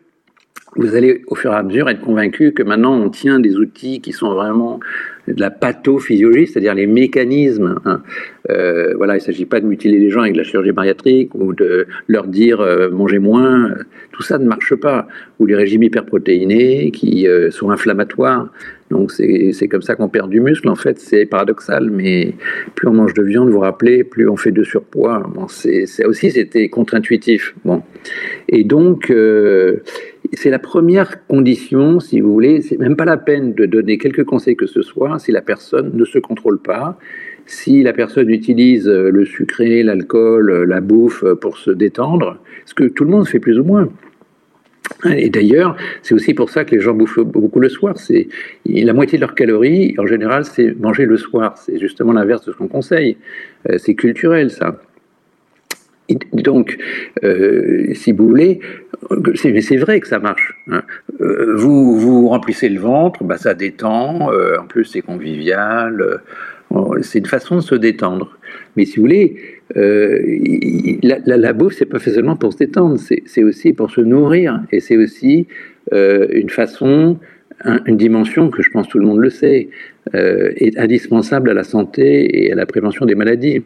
vous 0.78 0.96
allez 0.96 1.24
au 1.28 1.36
fur 1.36 1.52
et 1.52 1.56
à 1.56 1.64
mesure 1.64 1.90
être 1.90 2.02
convaincu 2.02 2.54
que 2.54 2.64
maintenant 2.64 2.96
on 2.96 3.10
tient 3.10 3.40
des 3.40 3.58
outils 3.58 4.00
qui 4.00 4.14
sont 4.14 4.34
vraiment 4.34 4.80
de 5.28 5.40
la 5.40 5.52
pathophysiologie, 5.52 6.48
c'est-à-dire 6.48 6.74
les 6.74 6.88
mécanismes. 6.88 7.80
Hein. 7.86 8.02
Euh, 8.50 8.94
voilà, 8.96 9.14
il 9.14 9.18
ne 9.18 9.24
s'agit 9.24 9.46
pas 9.46 9.60
de 9.60 9.66
mutiler 9.66 10.00
les 10.00 10.10
gens 10.10 10.22
avec 10.22 10.36
la 10.36 10.44
chirurgie 10.44 10.72
bariatrique 10.72 11.36
ou 11.36 11.54
de 11.54 11.88
leur 12.08 12.28
dire 12.28 12.62
euh, 12.62 12.90
mangez 12.90 13.20
moins. 13.20 13.72
Tout 14.12 14.24
ça 14.24 14.38
ne 14.38 14.46
marche 14.46 14.76
pas. 14.76 15.08
Ou 15.40 15.46
les 15.46 15.56
régimes 15.56 15.84
hyperprotéinés 15.84 16.92
qui 16.92 17.28
euh, 17.28 17.52
sont 17.52 17.70
inflammatoires. 17.70 18.50
Donc 18.90 19.12
c'est 19.12 19.68
comme 19.70 19.82
ça 19.82 19.96
qu'on 19.96 20.10
perd 20.10 20.30
du 20.30 20.42
muscle. 20.42 20.68
En 20.68 20.76
fait, 20.76 21.00
c'est 21.00 21.26
paradoxal, 21.26 21.90
mais 21.90 22.34
plus 22.76 22.90
on 22.90 22.94
mange 22.94 23.14
de 23.14 23.24
viande, 23.24 23.48
vous 23.48 23.54
vous 23.54 23.60
rappelez, 23.60 24.04
plus 24.04 24.28
on 24.28 24.36
fait 24.36 24.52
de 24.52 24.64
surpoids. 24.64 25.24
Bon, 25.34 25.48
c'est 25.48 25.86
aussi 26.06 26.30
c'était 26.32 26.68
contre-intuitif. 26.68 27.56
Bon, 27.64 27.84
et 28.50 28.66
donc 28.66 29.10
c'est 30.34 30.50
la 30.50 30.60
première 30.60 31.26
condition, 31.28 32.00
si 32.00 32.22
vous 32.22 32.32
voulez, 32.32 32.62
c'est 32.62 32.78
même 32.78 32.96
pas 32.96 33.06
la 33.06 33.18
peine 33.18 33.54
de 33.54 33.66
donner 33.66 33.98
quelques 33.98 34.24
conseils 34.24 34.56
que 34.56 34.66
ce 34.66 34.82
soit 34.82 35.20
si 35.20 35.32
la 35.32 35.42
personne 35.42 35.92
ne 35.94 36.06
se 36.06 36.20
contrôle 36.20 36.60
pas, 36.60 36.98
si 37.46 37.84
la 37.84 37.94
personne 37.94 38.30
utilise 38.30 38.88
euh, 38.88 39.10
le 39.10 39.26
sucré, 39.26 39.84
l'alcool, 39.84 40.50
euh, 40.50 40.66
la 40.66 40.80
bouffe 40.80 41.24
euh, 41.24 41.36
pour 41.36 41.58
se 41.58 41.72
détendre, 41.72 42.40
ce 42.66 42.74
que 42.74 42.86
tout 42.86 43.04
le 43.04 43.10
monde 43.10 43.28
fait 43.28 43.40
plus 43.40 43.60
ou 43.60 43.64
moins. 43.64 43.90
Et 45.06 45.30
d'ailleurs, 45.30 45.76
c'est 46.02 46.14
aussi 46.14 46.34
pour 46.34 46.50
ça 46.50 46.64
que 46.64 46.76
les 46.76 46.82
gens 46.82 46.94
bouffent 46.94 47.20
beaucoup 47.20 47.60
le 47.60 47.70
soir. 47.70 47.98
C'est 47.98 48.28
la 48.66 48.94
moitié 48.94 49.18
de 49.18 49.22
leurs 49.22 49.36
calories, 49.36 49.96
en 49.98 50.06
général, 50.06 50.46
c'est 50.46 50.78
manger 50.80 51.06
le 51.06 51.18
soir. 51.18 51.58
C'est 51.58 51.80
justement 51.80 52.12
l'inverse 52.12 52.46
de 52.46 52.52
ce 52.52 52.58
qu'on 52.58 52.68
conseille. 52.68 53.18
C'est 53.78 53.96
culturel, 53.96 54.52
ça. 54.52 54.82
Donc, 56.34 56.78
si 57.94 58.12
vous 58.12 58.28
voulez, 58.28 58.60
c'est 59.36 59.78
vrai 59.78 60.00
que 60.00 60.08
ça 60.08 60.20
marche. 60.20 60.54
Hein. 60.68 60.84
Euh, 61.22 61.56
vous, 61.56 61.98
vous 61.98 62.30
remplissez 62.30 62.70
le 62.70 62.80
ventre, 62.80 63.24
bah, 63.24 63.38
ça 63.38 63.54
détend, 63.54 64.32
euh, 64.32 64.58
en 64.60 64.66
plus 64.66 64.86
c'est 64.86 65.02
convivial, 65.02 66.02
euh, 66.72 67.02
c'est 67.02 67.20
une 67.20 67.26
façon 67.26 67.58
de 67.58 67.62
se 67.62 67.76
détendre. 67.76 68.38
Mais 68.76 68.86
si 68.86 68.98
vous 68.98 69.04
voulez, 69.04 69.36
la, 69.76 71.20
la, 71.26 71.38
la, 71.38 71.54
bouffe, 71.54 71.74
c'est 71.74 71.86
pas 71.86 72.00
seulement 72.00 72.36
pour 72.36 72.54
se 72.54 72.58
détendre, 72.58 72.98
c'est 73.00 73.44
aussi 73.44 73.74
pour 73.74 73.92
se 73.92 74.02
nourrir, 74.02 74.62
et 74.72 74.80
c'est 74.80 74.98
aussi 74.98 75.48
une 75.92 76.50
façon, 76.50 77.18
une 77.86 77.98
dimension 77.98 78.50
que 78.50 78.62
je 78.64 78.70
pense 78.70 78.88
tout 78.88 79.00
le 79.00 79.06
monde 79.06 79.20
le 79.20 79.30
sait, 79.30 79.70
est 80.14 80.78
indispensable 80.78 81.50
à 81.50 81.54
la 81.54 81.64
santé 81.64 82.46
et 82.46 82.52
à 82.52 82.56
la 82.56 82.66
prévention 82.66 83.06
des 83.06 83.16
maladies. 83.16 83.64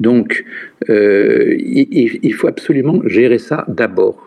Donc, 0.00 0.44
il, 0.88 2.18
il 2.22 2.34
faut 2.34 2.48
absolument 2.48 3.00
gérer 3.06 3.38
ça 3.38 3.64
d'abord. 3.68 4.26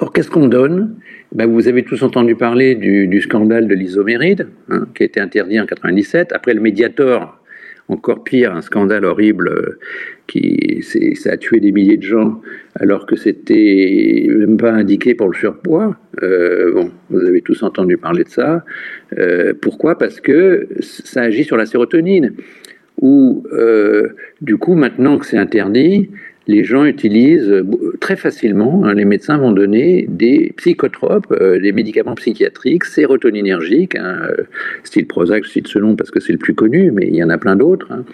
Or, 0.00 0.12
qu'est-ce 0.12 0.30
qu'on 0.30 0.48
donne? 0.48 0.96
Ben, 1.32 1.46
Vous 1.46 1.68
avez 1.68 1.82
tous 1.82 2.02
entendu 2.02 2.34
parler 2.34 2.74
du, 2.74 3.20
scandale 3.20 3.68
de 3.68 3.74
l'isoméride, 3.74 4.48
hein, 4.68 4.86
qui 4.94 5.02
a 5.02 5.06
été 5.06 5.20
interdit 5.20 5.60
en 5.60 5.66
97. 5.66 6.32
Après 6.32 6.54
le 6.54 6.60
Mediator, 6.60 7.38
encore 7.88 8.24
pire, 8.24 8.54
un 8.54 8.62
scandale 8.62 9.04
horrible 9.04 9.48
euh, 9.48 9.78
qui 10.26 10.82
a 11.26 11.36
tué 11.36 11.60
des 11.60 11.72
milliers 11.72 11.96
de 11.96 12.02
gens 12.02 12.40
alors 12.76 13.06
que 13.06 13.16
c'était 13.16 14.26
même 14.28 14.56
pas 14.56 14.72
indiqué 14.72 15.14
pour 15.14 15.28
le 15.28 15.34
surpoids. 15.34 15.96
Euh, 16.22 16.72
bon, 16.72 16.90
vous 17.10 17.20
avez 17.20 17.42
tous 17.42 17.62
entendu 17.62 17.96
parler 17.96 18.24
de 18.24 18.28
ça. 18.28 18.64
Euh, 19.18 19.52
pourquoi? 19.60 19.98
Parce 19.98 20.20
que 20.20 20.68
ça 20.80 21.22
agit 21.22 21.44
sur 21.44 21.56
la 21.56 21.66
sérotonine. 21.66 22.34
Ou 23.00 23.44
du 24.40 24.56
coup, 24.58 24.74
maintenant 24.74 25.18
que 25.18 25.26
c'est 25.26 25.38
interdit, 25.38 26.08
les 26.46 26.64
gens 26.64 26.84
utilisent 26.84 27.50
euh, 27.50 27.64
très 28.00 28.16
facilement, 28.16 28.84
hein, 28.84 28.94
les 28.94 29.04
médecins 29.04 29.38
vont 29.38 29.52
donner 29.52 30.06
des 30.08 30.52
psychotropes, 30.56 31.30
euh, 31.30 31.60
des 31.60 31.72
médicaments 31.72 32.14
psychiatriques 32.14 32.84
sérotoninergiques, 32.84 33.96
hein, 33.96 34.22
euh, 34.28 34.42
style 34.82 35.06
Prozac, 35.06 35.44
je 35.44 35.50
cite 35.50 35.68
ce 35.68 35.78
nom 35.78 35.94
parce 35.94 36.10
que 36.10 36.20
c'est 36.20 36.32
le 36.32 36.38
plus 36.38 36.54
connu, 36.54 36.90
mais 36.90 37.06
il 37.06 37.14
y 37.14 37.22
en 37.22 37.30
a 37.30 37.38
plein 37.38 37.56
d'autres. 37.56 37.88
Hein. 37.92 38.04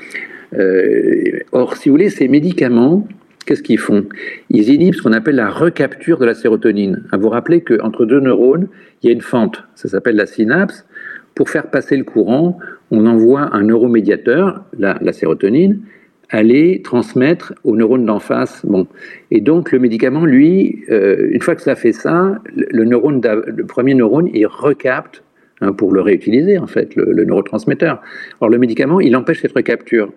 or, 1.53 1.77
si 1.77 1.89
vous 1.89 1.95
voulez, 1.95 2.11
ces 2.11 2.29
médicaments, 2.29 3.07
qu'est-ce 3.47 3.63
qu'ils 3.63 3.79
font? 3.79 4.05
Ils 4.51 4.69
inhibent 4.71 4.95
ce 4.95 5.03
qu'on 5.03 5.13
appelle 5.13 5.37
la 5.37 5.51
recapture 5.51 6.19
de 6.19 6.27
la 6.27 6.35
sérotonine. 6.35 7.05
À 7.13 7.17
vous 7.17 7.29
rappeler 7.29 7.61
qu'entre 7.63 8.05
deux 8.05 8.21
neurones, 8.21 8.69
il 9.03 9.09
y 9.09 9.11
a 9.11 9.13
une 9.13 9.23
fente, 9.23 9.65
ça 9.75 9.89
s'appelle 9.89 10.17
la 10.17 10.27
synapse. 10.27 10.87
Pour 11.35 11.51
faire 11.51 11.71
passer 11.71 11.97
le 11.97 12.05
courant, 12.05 12.59
on 12.90 13.07
envoie 13.07 13.54
un 13.54 13.62
neuromédiateur, 13.62 14.62
la 14.78 15.12
sérotonine, 15.12 15.83
aller 16.30 16.83
transmettre 16.83 17.54
aux 17.64 17.76
neurones 17.76 18.04
d'en 18.04 18.18
face. 18.18 18.64
Bon. 18.64 18.87
Et 19.30 19.40
donc 19.40 19.73
le 19.73 19.78
médicament, 19.78 20.25
lui, 20.25 20.85
euh, 20.90 21.28
une 21.30 21.40
fois 21.40 21.54
que 21.54 21.62
ça 21.62 21.75
fait 21.75 21.92
ça, 21.92 22.40
le, 22.54 22.85
neurone 22.85 23.21
le 23.47 23.64
premier 23.64 23.95
neurone, 23.95 24.28
il 24.33 24.47
recapte 24.47 25.23
hein, 25.61 25.73
pour 25.73 25.92
le 25.92 26.00
réutiliser, 26.00 26.59
en 26.59 26.66
fait, 26.66 26.95
le, 26.97 27.25
neurotransmetteur. 27.25 28.00
Alors 28.40 28.50
le 28.50 28.59
médicament, 28.59 29.00
il 29.00 29.16
empêche 29.16 29.40
cette 29.40 29.52
recapture. 29.54 30.12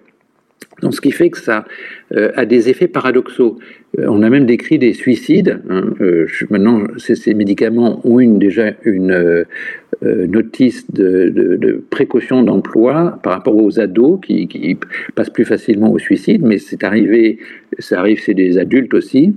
Donc, 0.81 0.95
ce 0.95 1.01
qui 1.01 1.11
fait 1.11 1.29
que 1.29 1.37
ça 1.37 1.65
euh, 2.15 2.31
a 2.35 2.45
des 2.45 2.69
effets 2.69 2.87
paradoxaux. 2.87 3.59
Euh, 3.99 4.05
on 4.07 4.23
a 4.23 4.29
même 4.29 4.45
décrit 4.45 4.79
des 4.79 4.93
suicides. 4.93 5.61
Hein, 5.69 5.93
maintenant, 6.49 6.83
ces, 6.97 7.33
médicaments 7.33 8.01
ont 8.05 8.19
une, 8.19 8.39
déjà 8.39 8.73
une, 8.83 9.11
euh, 9.11 9.45
notice 10.03 10.89
de, 10.91 11.83
précaution 11.89 12.41
d'emploi 12.41 13.19
par 13.21 13.33
rapport 13.33 13.55
aux 13.55 13.79
ados 13.79 14.19
qui, 14.25 14.77
passent 15.13 15.29
plus 15.29 15.45
facilement 15.45 15.91
au 15.91 15.99
suicide, 15.99 16.41
mais 16.43 16.57
c'est 16.57 16.83
arrivé, 16.83 17.37
ça 17.77 17.99
arrive 17.99 18.19
chez 18.19 18.33
des 18.33 18.57
adultes 18.57 18.93
aussi. 18.93 19.35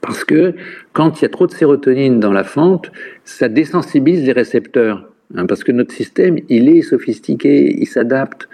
Parce 0.00 0.24
que 0.24 0.52
quand 0.92 1.20
il 1.20 1.22
y 1.22 1.24
a 1.24 1.30
trop 1.30 1.46
de 1.46 1.52
sérotonine 1.52 2.20
dans 2.20 2.32
la 2.32 2.44
fente, 2.44 2.92
ça 3.24 3.48
désensibilise 3.48 4.24
les 4.24 4.32
récepteurs. 4.32 5.08
Hein, 5.34 5.46
parce 5.46 5.64
que 5.64 5.72
notre 5.72 5.92
système, 5.92 6.38
il 6.48 6.68
est 6.68 6.82
sophistiqué, 6.82 7.74
il 7.76 7.86
s'adapte. 7.86 8.48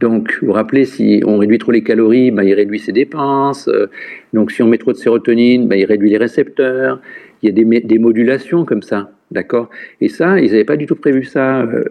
Donc, 0.00 0.38
vous 0.40 0.48
vous 0.48 0.52
rappelez, 0.52 0.84
si 0.84 1.22
on 1.26 1.38
réduit 1.38 1.58
trop 1.58 1.72
les 1.72 1.82
calories, 1.82 2.30
ben, 2.30 2.42
il 2.42 2.54
réduit 2.54 2.78
ses 2.78 2.92
dépenses. 2.92 3.68
Euh, 3.68 3.86
donc, 4.34 4.52
si 4.52 4.62
on 4.62 4.68
met 4.68 4.78
trop 4.78 4.92
de 4.92 4.98
sérotonine, 4.98 5.68
ben, 5.68 5.76
il 5.76 5.86
réduit 5.86 6.10
les 6.10 6.18
récepteurs. 6.18 7.00
Il 7.42 7.48
y 7.48 7.52
a 7.52 7.80
des, 7.80 7.98
modulations 7.98 8.64
comme 8.64 8.82
ça. 8.82 9.10
D'accord? 9.30 9.70
Et 10.00 10.08
ça, 10.08 10.38
ils 10.38 10.50
n'avaient 10.50 10.64
pas 10.64 10.76
du 10.76 10.86
tout 10.86 10.96
prévu 10.96 11.24
ça. 11.24 11.62
Euh. 11.62 11.84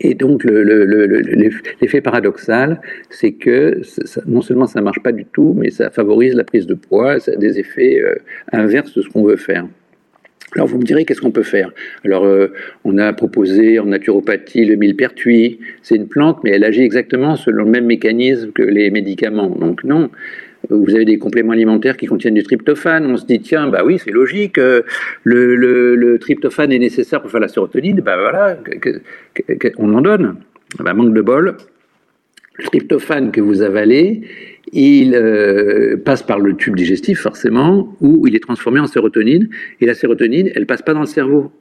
Et 0.00 0.14
donc, 0.14 0.44
l'effet 1.80 2.00
paradoxal, 2.00 2.80
c'est 3.10 3.32
que 3.32 3.80
non 4.26 4.40
seulement 4.40 4.66
ça 4.66 4.80
ne 4.80 4.84
marche 4.84 5.00
pas 5.00 5.12
du 5.12 5.24
tout, 5.24 5.54
mais 5.56 5.70
ça 5.70 5.90
favorise 5.90 6.34
la 6.34 6.42
prise 6.42 6.66
de 6.66 6.74
poids, 6.74 7.20
ça 7.20 7.32
a 7.32 7.36
des 7.36 7.60
effets 7.60 8.00
euh, 8.00 8.14
inverses 8.52 8.94
de 8.94 9.02
ce 9.02 9.08
qu'on 9.08 9.22
veut 9.22 9.36
faire. 9.36 9.66
Alors 10.54 10.68
vous 10.68 10.78
me 10.78 10.84
direz 10.84 11.04
qu'est-ce 11.04 11.20
qu'on 11.20 11.30
peut 11.30 11.42
faire? 11.42 11.72
Alors 12.04 12.24
euh, 12.24 12.48
on 12.84 12.98
a 12.98 13.12
proposé 13.12 13.78
en 13.78 13.86
naturopathie 13.86 14.64
le 14.64 14.76
millepertuis, 14.76 15.60
c'est 15.82 15.96
une 15.96 16.08
plante 16.08 16.40
mais 16.44 16.50
elle 16.50 16.64
agit 16.64 16.82
exactement 16.82 17.36
selon 17.36 17.64
le 17.64 17.70
même 17.70 17.86
mécanisme 17.86 18.52
que 18.52 18.62
les 18.62 18.90
médicaments. 18.90 19.48
Donc 19.48 19.84
non, 19.84 20.10
vous 20.70 20.94
avez 20.94 21.04
des 21.04 21.18
compléments 21.18 21.52
alimentaires 21.52 21.96
qui 21.96 22.06
contiennent 22.06 22.34
du 22.34 22.42
tryptophane. 22.42 23.06
On 23.06 23.16
se 23.16 23.26
dit, 23.26 23.40
tiens, 23.40 23.68
bah 23.68 23.82
oui, 23.84 23.98
c'est 23.98 24.10
logique, 24.10 24.58
euh, 24.58 24.82
le, 25.24 26.16
tryptophane 26.18 26.72
est 26.72 26.78
nécessaire 26.78 27.20
pour 27.20 27.30
faire 27.30 27.40
la 27.40 27.48
sérotonine, 27.48 28.00
bah 28.00 28.16
voilà, 28.18 28.58
on 29.78 29.94
en 29.94 30.00
donne. 30.00 30.36
Bah, 30.78 30.94
manque 30.94 31.12
de 31.12 31.20
bol, 31.20 31.56
le 32.54 32.64
tryptophane 32.64 33.30
que 33.30 33.40
vous 33.40 33.60
avalez, 33.60 34.22
il 34.72 35.14
euh, 35.14 35.96
passe 36.02 36.22
par 36.22 36.40
le 36.40 36.56
tube 36.56 36.76
digestif 36.76 37.20
forcément, 37.20 37.94
où 38.00 38.26
il 38.26 38.34
est 38.34 38.42
transformé 38.42 38.80
en 38.80 38.86
sérotonine, 38.86 39.48
et 39.80 39.86
la 39.86 39.94
sérotonine, 39.94 40.50
elle 40.54 40.66
passe 40.66 40.82
pas 40.82 40.94
dans 40.94 41.00
le 41.00 41.06
cerveau. 41.06 41.52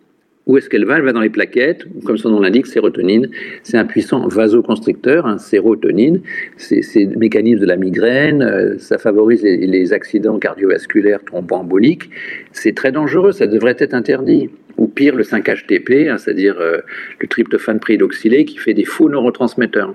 Où 0.48 0.58
est-ce 0.58 0.70
qu'elle 0.70 0.86
va? 0.86 0.98
Elle 0.98 1.04
va 1.04 1.14
dans 1.14 1.22
les 1.22 1.30
plaquettes, 1.30 1.86
comme 2.04 2.18
son 2.18 2.30
nom 2.30 2.40
l'indique, 2.40 2.66
sérotonine. 2.66 3.30
C'est 3.62 3.78
un 3.78 3.86
puissant 3.86 4.28
vasoconstricteur, 4.28 5.28
un 5.28 5.38
sérotonine. 5.38 6.22
C'est 6.58 6.82
le 7.06 7.18
mécanisme 7.18 7.60
de 7.60 7.66
la 7.66 7.78
migraine, 7.78 8.42
euh, 8.42 8.78
ça 8.80 8.98
favorise 8.98 9.44
les, 9.44 9.94
accidents 9.94 10.40
cardiovasculaires 10.40 11.24
thromboemboliques. 11.24 12.10
C'est 12.54 12.74
très 12.74 12.92
dangereux, 12.92 13.34
ça 13.34 13.46
devrait 13.46 13.76
être 13.78 13.94
interdit. 13.94 14.50
Ou 14.78 14.88
pire, 14.88 15.16
le 15.16 15.24
5-HTP, 15.24 16.10
hein, 16.10 16.18
c'est-à-dire 16.18 16.60
euh, 16.60 16.80
le 17.20 17.28
tryptophane 17.28 17.80
pridoxylé 17.80 18.46
qui 18.46 18.58
fait 18.58 18.74
des 18.74 18.86
faux 18.86 19.10
neurotransmetteurs. 19.10 19.94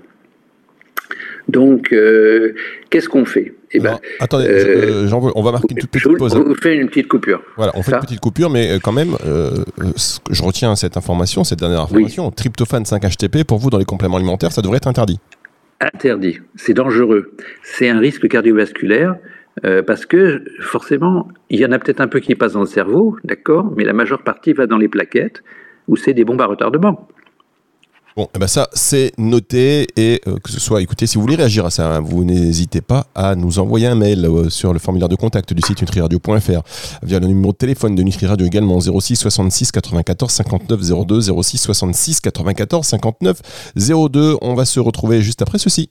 Donc, 1.49 1.93
euh, 1.93 2.55
qu'est-ce 2.91 3.09
qu'on 3.09 3.25
fait? 3.25 3.55
Eh 3.73 3.81
ben, 3.81 3.99
attendez, 4.21 4.47
euh, 4.49 5.09
on 5.13 5.43
va 5.43 5.53
marquer 5.53 5.69
une 5.71 5.79
toute 5.79 5.91
petite 5.91 6.19
pause. 6.19 6.35
On 6.35 6.55
fait 6.55 6.77
une 6.77 6.89
petite 6.89 7.09
coupure. 7.09 7.43
Voilà, 7.57 7.73
on 7.77 7.83
fait 7.83 7.93
une 7.93 8.01
petite 8.01 8.21
coupure, 8.21 8.51
mais 8.51 8.73
euh, 8.73 8.79
quand 8.83 8.93
même, 8.93 9.17
je 10.31 10.43
retiens 10.43 10.75
cette 10.77 10.97
information, 10.97 11.45
cette 11.45 11.59
dernière 11.59 11.83
information. 11.83 12.31
Tryptophane 12.31 12.83
5-HTP, 12.83 13.45
pour 13.45 13.59
vous, 13.59 13.71
dans 13.71 13.79
les 13.79 13.85
compléments 13.85 14.17
alimentaires, 14.17 14.53
ça 14.53 14.63
devrait 14.63 14.79
être 14.79 14.89
interdit. 14.89 15.21
Interdit. 15.81 16.39
C'est 16.57 16.75
dangereux. 16.75 17.33
C'est 17.63 17.89
un 17.89 17.99
risque 17.99 18.27
cardiovasculaire. 18.29 19.17
parce 19.87 20.05
que 20.05 20.45
forcément, 20.61 21.29
il 21.51 21.61
y 21.61 21.67
en 21.67 21.73
a 21.73 21.79
peut-être 21.79 22.01
un 22.01 22.09
peu 22.09 22.21
qui 22.21 22.35
passe 22.35 22.55
dans 22.55 22.61
le 22.61 22.67
cerveau, 22.67 23.17
d'accord, 23.25 23.73
mais 23.77 23.85
la 23.85 23.93
majeure 23.93 24.23
partie 24.23 24.53
va 24.53 24.67
dans 24.67 24.79
les 24.79 24.89
plaquettes, 24.89 25.43
où 25.87 25.97
c'est 25.97 26.13
des 26.13 26.25
bombes 26.25 26.41
à 26.41 26.47
retardement. 26.47 27.09
Bon, 28.17 28.29
eh 28.35 28.39
ben 28.39 28.47
ça, 28.47 28.71
c'est 28.73 29.13
noté. 29.19 29.89
Et 29.97 30.23
euh, 30.27 30.39
que 30.43 30.51
ce 30.51 30.59
soit, 30.59 30.81
écoutez, 30.81 31.07
si 31.07 31.17
vous 31.17 31.21
voulez 31.21 31.37
réagir 31.37 31.67
à 31.67 31.71
ça, 31.71 31.97
hein, 31.97 32.01
vous 32.01 32.25
n'hésitez 32.25 32.81
pas 32.81 33.09
à 33.15 33.35
nous 33.35 33.59
envoyer 33.59 33.87
un 33.89 33.95
mail 33.95 34.25
euh, 34.25 34.49
sur 34.49 34.73
le 34.73 34.79
formulaire 34.79 35.11
de 35.11 35.17
contact 35.17 35.53
du 35.53 35.61
site 35.61 35.83
nutriradio.fr 35.83 36.63
via 37.03 37.21
le 37.21 37.27
numéro 37.27 37.53
de 37.53 37.59
téléphone 37.59 37.95
de 37.95 38.03
Nutri 38.03 38.27
Radio 38.27 38.47
également 38.47 38.81
06 38.81 39.17
66 39.17 39.71
94 39.71 40.33
59 40.33 41.07
02 41.07 41.21
06 41.43 41.59
66 41.59 42.21
94 42.23 42.87
59 42.87 43.43
02. 43.77 44.39
On 44.41 44.55
va 44.55 44.65
se 44.65 44.81
retrouver 44.81 45.21
juste 45.21 45.43
après 45.43 45.59
ceci. 45.59 45.91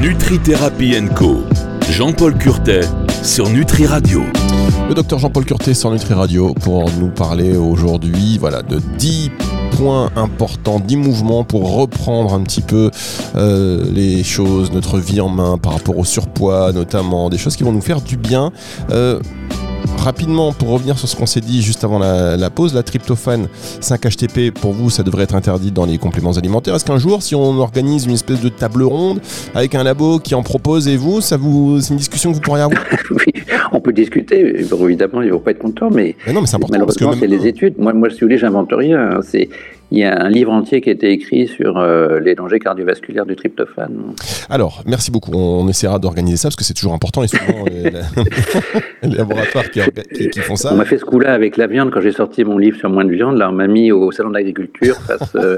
Nutri 0.00 0.38
Thérapie 0.38 0.94
Co. 1.14 1.40
Jean-Paul 1.90 2.36
Curtet 2.36 2.80
sur 3.22 3.48
Nutri 3.48 3.86
Radio. 3.86 4.22
Le 4.88 4.94
docteur 4.94 5.18
Jean-Paul 5.18 5.44
Curtet 5.44 5.74
sur 5.74 5.90
Nutri 5.90 6.14
Radio 6.14 6.54
pour 6.54 6.90
nous 6.98 7.08
parler 7.08 7.56
aujourd'hui 7.56 8.38
voilà, 8.38 8.62
de 8.62 8.80
10 8.98 9.30
points 9.76 10.10
importants, 10.16 10.80
10 10.80 10.96
mouvements 10.96 11.44
pour 11.44 11.76
reprendre 11.76 12.34
un 12.34 12.42
petit 12.42 12.62
peu 12.62 12.90
euh, 13.36 13.84
les 13.92 14.24
choses, 14.24 14.72
notre 14.72 14.98
vie 14.98 15.20
en 15.20 15.28
main 15.28 15.58
par 15.58 15.74
rapport 15.74 15.98
au 15.98 16.04
surpoids 16.04 16.72
notamment, 16.72 17.30
des 17.30 17.38
choses 17.38 17.56
qui 17.56 17.62
vont 17.62 17.72
nous 17.72 17.80
faire 17.80 18.00
du 18.00 18.16
bien. 18.16 18.50
Euh, 18.90 19.20
rapidement, 20.04 20.52
pour 20.52 20.68
revenir 20.68 20.98
sur 20.98 21.08
ce 21.08 21.16
qu'on 21.16 21.26
s'est 21.26 21.40
dit 21.40 21.62
juste 21.62 21.82
avant 21.82 21.98
la, 21.98 22.50
pause, 22.50 22.74
la 22.74 22.82
tryptophane 22.82 23.48
5-HTP, 23.80 24.52
pour 24.52 24.72
vous, 24.72 24.90
ça 24.90 25.02
devrait 25.02 25.24
être 25.24 25.34
interdit 25.34 25.70
dans 25.70 25.86
les 25.86 25.98
compléments 25.98 26.32
alimentaires. 26.32 26.74
Est-ce 26.74 26.84
qu'un 26.84 26.98
jour, 26.98 27.22
si 27.22 27.34
on 27.34 27.58
organise 27.58 28.04
une 28.04 28.12
espèce 28.12 28.40
de 28.40 28.48
table 28.48 28.82
ronde 28.82 29.20
avec 29.54 29.74
un 29.74 29.82
labo 29.82 30.18
qui 30.18 30.34
en 30.34 30.42
propose 30.42 30.88
et 30.88 30.96
vous, 30.96 31.20
ça 31.20 31.36
vous, 31.36 31.80
c'est 31.80 31.90
une 31.90 31.98
discussion 31.98 32.30
que 32.30 32.36
vous 32.36 32.42
pourriez 32.42 32.62
avoir? 32.62 32.82
Oui, 33.10 33.32
on 33.72 33.80
peut 33.80 33.92
discuter. 33.92 34.60
Évidemment, 34.60 35.22
ils 35.22 35.28
ne 35.28 35.32
vont 35.32 35.40
pas 35.40 35.52
être 35.52 35.58
contents, 35.58 35.90
mais, 35.90 36.14
mais, 36.26 36.32
non, 36.32 36.40
mais 36.40 36.46
c'est 36.46 36.56
important 36.56 36.74
malheureusement, 36.74 37.14
c'est 37.18 37.26
les 37.26 37.46
études. 37.46 37.74
Moi, 37.78 37.92
moi, 37.92 38.10
si 38.10 38.20
vous 38.20 38.26
voulez, 38.26 38.38
j'invente 38.38 38.70
rien. 38.72 39.00
Hein. 39.00 39.20
C'est 39.22 39.48
il 39.90 39.98
y 39.98 40.04
a 40.04 40.22
un 40.22 40.28
livre 40.28 40.52
entier 40.52 40.80
qui 40.80 40.88
a 40.88 40.92
été 40.92 41.10
écrit 41.10 41.46
sur 41.46 41.78
euh, 41.78 42.18
les 42.20 42.34
dangers 42.34 42.58
cardiovasculaires 42.58 43.26
du 43.26 43.36
tryptophane. 43.36 44.14
Alors, 44.50 44.82
merci 44.86 45.10
beaucoup. 45.10 45.32
On, 45.32 45.68
essaiera 45.68 45.98
d'organiser 45.98 46.36
ça 46.36 46.48
parce 46.48 46.56
que 46.56 46.64
c'est 46.64 46.74
toujours 46.74 46.94
important 46.94 47.22
et 47.22 47.28
souvent 47.28 47.64
les, 49.02 49.16
laboratoires 49.16 49.70
qui, 49.70 49.80
font 50.40 50.56
ça. 50.56 50.72
On 50.72 50.76
m'a 50.76 50.84
fait 50.84 50.98
ce 50.98 51.04
coup-là 51.04 51.32
avec 51.32 51.56
la 51.56 51.66
viande 51.66 51.90
quand 51.90 52.00
j'ai 52.00 52.12
sorti 52.12 52.44
mon 52.44 52.58
livre 52.58 52.76
sur 52.78 52.90
moins 52.90 53.04
de 53.04 53.12
viande. 53.12 53.36
Là, 53.36 53.50
on 53.50 53.52
m'a 53.52 53.66
mis 53.66 53.92
au 53.92 54.10
salon 54.10 54.30
d'agriculture 54.30 54.96
face 54.96 55.34
euh, 55.36 55.56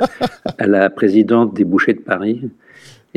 à 0.58 0.66
la 0.66 0.90
présidente 0.90 1.54
des 1.54 1.64
bouchers 1.64 1.94
de 1.94 2.00
Paris 2.00 2.40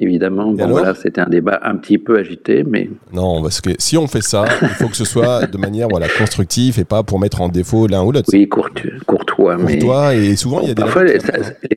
évidemment. 0.02 0.52
Bon, 0.52 0.68
voilà, 0.68 0.96
c'était 0.96 1.22
un 1.22 1.30
débat 1.30 1.60
un 1.64 1.76
petit 1.76 1.98
peu 1.98 2.18
agité, 2.18 2.64
mais. 2.68 2.90
Non, 3.14 3.42
parce 3.42 3.62
que 3.62 3.72
si 3.78 3.98
on 3.98 4.08
fait 4.08 4.22
ça, 4.22 4.46
il 4.62 4.68
faut 4.70 4.88
que 4.88 4.96
ce 4.96 5.06
soit 5.06 5.46
de 5.46 5.58
manière 5.58 5.88
voilà, 5.90 6.08
constructive 6.08 6.80
et 6.80 6.86
pas 6.86 7.04
pour 7.04 7.20
mettre 7.20 7.42
en 7.42 7.50
défaut 7.50 7.88
l'un 7.88 8.04
ou 8.04 8.12
l'autre. 8.12 8.30
Oui, 8.34 8.48
courtois. 8.48 8.92
Courtois, 9.06 10.16
et 10.16 10.36
souvent, 10.36 10.62
il 10.62 10.70
y 10.70 10.72
a 10.72 10.74
des. 10.74 10.82
Parfois, 10.82 11.04
les, 11.04 11.20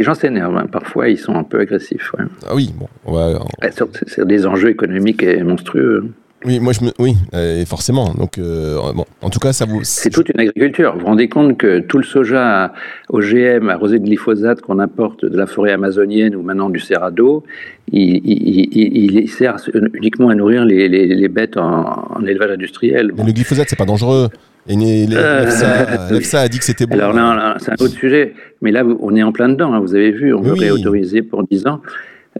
gens 0.00 0.14
s'énervent, 0.14 0.56
hein. 0.56 0.66
parfois, 0.70 1.08
ils 1.08 1.18
sont 1.18 1.34
un 1.34 1.44
peu 1.44 1.60
agressifs. 1.60 2.12
Ah 2.46 2.54
oui, 2.54 2.72
bon. 2.74 2.88
c'est 4.06 4.26
des 4.26 4.46
enjeux 4.46 4.70
économiques 4.70 5.24
monstrueux. 5.44 6.10
Oui, 6.44 6.60
moi 6.60 6.72
je 6.72 6.84
me, 6.84 6.90
oui, 6.98 7.14
euh, 7.34 7.64
forcément. 7.64 8.12
Donc 8.14 8.38
euh, 8.38 8.92
bon, 8.94 9.04
en 9.20 9.30
tout 9.30 9.38
cas, 9.38 9.52
ça 9.52 9.64
vous. 9.64 9.80
C'est 9.84 10.10
toute 10.10 10.28
une 10.28 10.40
agriculture. 10.40 10.94
Vous 10.94 11.00
vous 11.00 11.06
rendez 11.06 11.28
compte 11.28 11.56
que 11.56 11.80
tout 11.80 11.98
le 11.98 12.04
soja 12.04 12.72
OGM 13.08 13.68
arrosé 13.68 13.98
de 13.98 14.04
glyphosate 14.04 14.60
qu'on 14.60 14.78
importe 14.78 15.24
de 15.24 15.36
la 15.36 15.46
forêt 15.46 15.72
amazonienne 15.72 16.34
ou 16.34 16.42
maintenant 16.42 16.70
du 16.70 16.80
Cerrado, 16.80 17.44
il, 17.90 18.20
il, 18.24 19.16
il, 19.16 19.28
sert 19.28 19.56
uniquement 19.94 20.28
à 20.28 20.34
nourrir 20.34 20.64
les, 20.64 20.88
les, 20.88 21.06
les 21.06 21.28
bêtes 21.28 21.56
en, 21.56 22.24
élevage 22.26 22.50
industriel. 22.50 23.12
Mais 23.16 23.24
le 23.24 23.32
glyphosate, 23.32 23.68
c'est 23.68 23.76
pas 23.76 23.84
dangereux. 23.84 24.28
Et 24.68 24.76
l'EFSA 24.76 25.66
euh, 26.12 26.20
a 26.44 26.48
dit 26.48 26.58
que 26.58 26.64
c'était 26.64 26.86
bon. 26.86 26.94
Alors 26.94 27.12
là, 27.12 27.56
c'est 27.58 27.70
un 27.70 27.84
autre 27.84 27.94
sujet. 27.94 28.34
Mais 28.60 28.70
là, 28.70 28.84
on 29.00 29.14
est 29.16 29.22
en 29.22 29.32
plein 29.32 29.48
dedans. 29.48 29.72
Hein. 29.72 29.80
vous 29.80 29.94
avez 29.94 30.12
vu, 30.12 30.32
on 30.34 30.40
veut 30.40 30.52
réautoriser 30.52 31.22
pour 31.22 31.44
10 31.44 31.66
ans. 31.66 31.80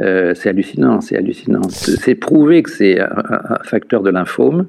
Euh, 0.01 0.35
c'est 0.35 0.49
hallucinant, 0.49 1.01
c'est 1.01 1.17
hallucinant. 1.17 1.63
C'est 1.69 2.15
prouvé 2.15 2.63
que 2.63 2.71
c'est 2.71 3.01
un, 3.01 3.59
facteur 3.65 4.03
de 4.03 4.11
lymphome, 4.11 4.67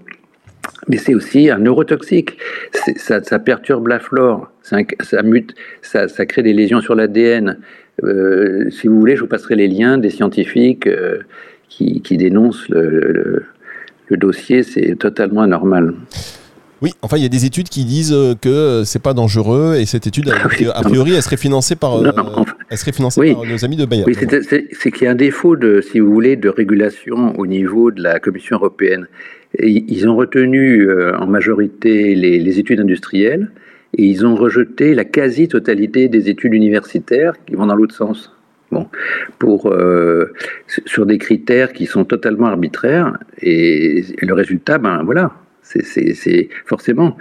mais 0.88 0.98
c'est 0.98 1.15
aussi 1.15 1.50
un 1.50 1.60
neurotoxique. 1.60 2.38
Ça, 2.98 3.24
ça, 3.24 3.39
perturbe 3.39 3.88
la 3.88 4.00
flore, 4.00 4.51
ça, 4.62 4.77
ça, 5.01 5.24
mute, 5.24 5.56
ça, 5.82 6.08
crée 6.25 6.44
des 6.44 6.53
lésions 6.53 6.82
sur 6.82 6.96
l'ADN. 6.96 7.58
Euh, 8.03 8.70
si 8.70 8.88
vous 8.88 9.00
voulez, 9.00 9.15
je 9.15 9.22
vous 9.22 9.27
passerai 9.27 9.56
les 9.56 9.68
liens 9.68 9.98
des 9.98 10.10
scientifiques 10.10 10.88
euh, 10.88 11.20
qui, 11.70 12.01
dénoncent 12.18 12.68
le, 12.70 13.46
le 14.08 14.18
dossier, 14.18 14.63
c'est 14.63 14.96
totalement 14.96 15.42
anormal. 15.42 15.94
Oui, 16.84 16.92
enfin, 17.01 17.15
il 17.15 17.24
y 17.24 17.25
a 17.25 17.30
des 17.30 17.46
études 17.46 17.70
qui 17.70 17.86
disent 17.86 18.13
que 18.42 18.84
c'est 18.84 19.01
pas 19.01 19.13
dangereux 19.13 19.75
et 19.80 19.86
cette 19.86 20.06
étude, 20.06 20.30
a 20.75 20.82
priori, 20.84 21.13
elle 21.13 21.22
serait 21.22 21.38
financée 21.38 21.77
par, 21.77 21.96
euh, 21.96 22.12
elle 22.74 22.80
serait 22.80 22.92
financée 22.92 23.34
par 23.34 23.46
nos 23.46 23.63
amis 23.63 23.75
de 23.75 23.86
Bayer. 23.86 24.03
Oui, 24.08 24.15
c'est 24.15 24.92
qu'il 24.92 25.03
y 25.03 25.08
a 25.08 25.12
un 25.12 25.15
défaut, 25.15 25.56
de, 25.56 25.80
si 25.80 26.00
vous 26.00 26.12
voulez, 26.12 26.36
de 26.36 26.50
régulation 26.50 27.38
au 27.40 27.46
niveau 27.46 27.92
de 27.92 28.01
la 28.01 28.20
Commission 28.20 28.57
européenne. 28.57 29.07
ils 29.59 30.09
ont 30.09 30.16
retenu 30.16 30.81
euh, 30.81 31.16
en 31.20 31.27
majorité 31.27 32.16
les, 32.16 32.59
études 32.59 32.79
industrielles 32.79 33.51
et 33.96 34.05
ils 34.05 34.25
ont 34.25 34.36
rejeté 34.36 34.96
la 34.96 35.05
quasi-totalité 35.05 36.07
des 36.07 36.29
études 36.29 36.55
universitaires 36.55 37.33
qui 37.46 37.53
vont 37.53 37.68
dans 37.68 37.75
l'autre 37.75 37.96
sens. 37.96 38.36
Bon, 38.72 38.88
pour, 39.38 39.72
sur 40.88 41.05
des 41.05 41.20
critères 41.20 41.74
qui 41.74 41.86
sont 41.86 42.05
totalement 42.05 42.48
arbitraires 42.48 43.20
et, 43.40 44.00
et 44.00 44.25
le 44.25 44.33
résultat, 44.33 44.79
ben 44.79 45.03
voilà, 45.03 45.31
c'est 45.64 46.50
forcément. 46.66 47.18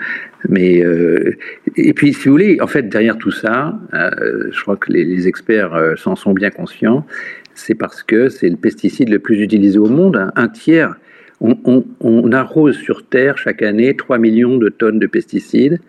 Mais 0.49 0.85
euh, 0.85 1.37
et 1.77 1.93
puis, 1.93 2.13
si 2.13 2.27
vous 2.27 2.33
voulez, 2.33 2.59
en 2.61 2.67
fait, 2.67 2.89
derrière 2.89 3.17
tout 3.17 3.31
ça, 3.31 3.79
euh, 3.95 4.49
je 4.51 4.61
crois 4.61 4.77
que 4.77 4.93
les, 4.93 5.29
experts 5.29 5.75
euh, 5.75 5.97
s'en 5.97 6.17
sont 6.17 6.35
bien 6.35 6.51
conscients. 6.51 7.07
C'est 7.55 7.75
parce 7.75 8.03
que 8.03 8.29
c'est 8.29 8.49
le 8.49 8.57
pesticide 8.57 9.09
le 9.09 9.19
plus 9.19 9.41
utilisé 9.41 9.79
au 9.79 9.89
monde. 9.89 10.31
Un 10.37 10.49
tiers. 10.49 10.97
On, 11.41 12.31
arrose 12.31 12.77
sur 12.77 13.05
Terre 13.05 13.37
chaque 13.37 13.63
année 13.63 13.97
3 13.97 14.19
millions 14.19 14.59
de 14.59 14.69
tonnes 14.69 15.01
de 15.01 15.09
pesticides, 15.09 15.81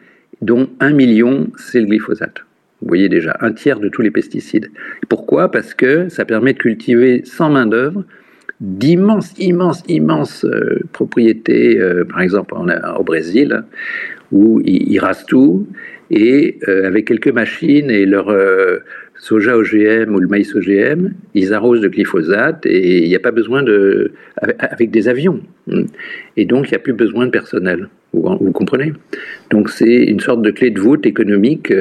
dont 0.42 0.68
1 0.80 0.94
million, 0.94 1.48
c'est 1.58 1.80
le 1.80 1.86
glyphosate. 1.86 2.39
Vous 2.82 2.88
voyez 2.88 3.08
déjà, 3.08 3.38
un 3.39 3.52
tiers 3.52 3.80
de 3.80 3.88
tous 3.88 4.02
les 4.02 4.10
pesticides. 4.10 4.72
Pourquoi? 5.10 5.52
Parce 5.52 5.76
que 5.76 6.10
ça 6.10 6.26
permet 6.26 6.54
de 6.54 6.58
cultiver 6.58 7.22
sans 7.24 7.52
main-d'œuvre 7.52 8.04
d'immenses, 8.63 9.34
immenses, 9.39 9.84
immenses 9.89 10.45
euh, 10.45 10.80
propriétés, 10.93 11.78
euh, 11.80 12.06
par 12.06 12.21
exemple 12.21 12.56
au 12.56 13.04
Brésil, 13.04 13.63
où 14.32 14.62
ils, 14.63 14.97
rasent 14.99 15.26
tout, 15.26 15.67
et 16.10 16.58
euh, 16.67 16.88
avec 16.88 17.06
quelques 17.06 17.28
machines 17.28 17.91
et 17.91 18.06
leur 18.06 18.34
soja 19.15 19.58
OGM 19.58 20.15
ou 20.15 20.19
le 20.19 20.28
maïs 20.28 20.56
OGM, 20.56 21.10
ils 21.36 21.54
arrosent 21.54 21.82
de 21.82 21.88
glyphosate 21.89 22.65
et 22.65 23.04
il 23.04 23.10
n'y 23.10 23.15
a 23.15 23.19
pas 23.19 23.32
besoin 23.32 23.63
de. 23.63 24.13
avec 24.60 24.91
des 24.91 25.08
avions. 25.10 25.41
Et 26.38 26.45
donc, 26.45 26.67
il 26.67 26.71
n'y 26.71 26.78
a 26.78 26.80
plus 26.80 26.93
besoin 26.93 27.26
de 27.26 27.32
personnel. 27.32 27.89
Vous, 28.13 28.38
vous 28.39 28.52
comprenez? 28.52 28.93
Donc, 29.52 29.69
c'est 29.69 30.04
une 30.04 30.19
sorte 30.19 30.41
de 30.41 30.52
clé 30.52 30.71
de 30.71 30.80
voûte 30.80 31.06
économique. 31.06 31.71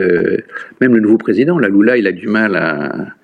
même 0.81 0.95
le 0.95 1.01
nouveau 1.01 1.19
président, 1.19 1.59
la 1.59 1.69
Lula, 1.69 1.97
il 1.97 2.07
a 2.07 2.13
du 2.13 2.27
mal 2.27 2.57
à 2.57 3.15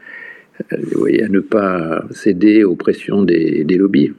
voyez, 0.94 1.25
à 1.25 1.29
ne 1.29 1.40
pas 1.40 2.03
céder 2.11 2.64
aux 2.64 2.75
pressions 2.75 3.23
des, 3.23 3.64
lobbies. 3.64 4.12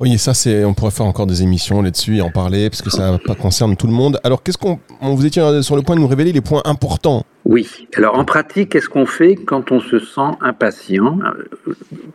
Oui, 0.00 0.16
ça, 0.16 0.32
c'est, 0.32 0.64
on 0.64 0.74
pourrait 0.74 0.92
faire 0.92 1.06
encore 1.06 1.26
des 1.26 1.42
émissions 1.42 1.82
là-dessus 1.82 2.18
et 2.18 2.20
en 2.20 2.30
parler, 2.30 2.70
parce 2.70 2.82
que 2.82 2.90
ça 2.90 3.18
pas 3.24 3.34
concerne 3.34 3.76
tout 3.76 3.88
le 3.88 3.92
monde. 3.92 4.20
Alors, 4.22 4.42
qu'est-ce 4.42 4.58
qu'on, 4.58 4.78
vous 5.02 5.26
étiez 5.26 5.62
sur 5.62 5.74
le 5.74 5.82
point 5.82 5.96
de 5.96 6.00
nous 6.00 6.06
révéler 6.06 6.32
les 6.32 6.40
points 6.40 6.62
importants 6.64 7.24
Oui. 7.44 7.88
Alors, 7.96 8.16
en 8.16 8.24
pratique, 8.24 8.70
qu'est-ce 8.70 8.88
qu'on 8.88 9.06
fait 9.06 9.34
quand 9.34 9.72
on 9.72 9.80
se 9.80 9.98
sent 9.98 10.36
impatient? 10.40 11.18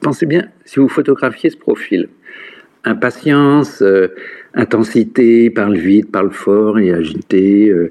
Pensez 0.02 0.26
bien, 0.26 0.46
si 0.64 0.80
vous 0.80 0.88
photographiez 0.88 1.50
ce 1.50 1.58
profil, 1.58 2.08
impatience, 2.86 3.82
euh, 3.82 4.14
intensité, 4.54 5.50
parle 5.50 5.78
vite, 5.78 6.12
parle 6.12 6.32
fort 6.32 6.80
et 6.80 6.92
agité, 6.92 7.70
euh, 7.70 7.90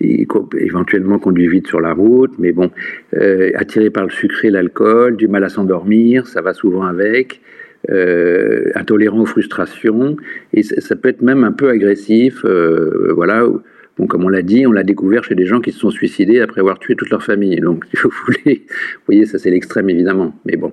éventuellement 0.00 1.18
conduit 1.18 1.48
vite 1.48 1.66
sur 1.66 1.80
la 1.80 1.92
route, 1.92 2.32
mais 2.38 2.52
bon, 2.52 2.70
euh, 3.14 3.50
attiré 3.54 3.90
par 3.90 4.04
le 4.04 4.10
sucré, 4.10 4.50
l'alcool, 4.50 5.16
du 5.16 5.28
mal 5.28 5.44
à 5.44 5.48
s'endormir, 5.48 6.26
ça 6.26 6.40
va 6.40 6.54
souvent 6.54 6.84
avec, 6.84 7.40
euh, 7.90 8.70
intolérant 8.74 9.20
aux 9.20 9.26
frustrations, 9.26 10.16
et 10.52 10.62
ça, 10.62 10.96
peut 10.96 11.08
être 11.08 11.22
même 11.22 11.44
un 11.44 11.52
peu 11.52 11.68
agressif, 11.68 12.44
voilà. 13.14 13.46
Bon, 13.96 14.08
comme 14.08 14.24
on 14.24 14.28
l'a 14.28 14.42
dit, 14.42 14.66
on 14.66 14.72
l'a 14.72 14.82
découvert 14.82 15.22
chez 15.22 15.36
des 15.36 15.46
gens 15.46 15.60
qui 15.60 15.70
se 15.70 15.78
sont 15.78 15.90
suicidés 15.90 16.40
après 16.40 16.60
avoir 16.60 16.80
tué 16.80 16.96
toute 16.96 17.10
leur 17.10 17.22
famille. 17.22 17.60
Donc, 17.60 17.84
si 17.94 17.96
vous 18.02 18.10
voulez, 18.26 18.64
vous 18.66 19.02
voyez, 19.06 19.24
ça 19.24 19.38
c'est 19.38 19.50
l'extrême 19.50 19.88
évidemment. 19.88 20.34
Mais 20.44 20.56
bon, 20.56 20.72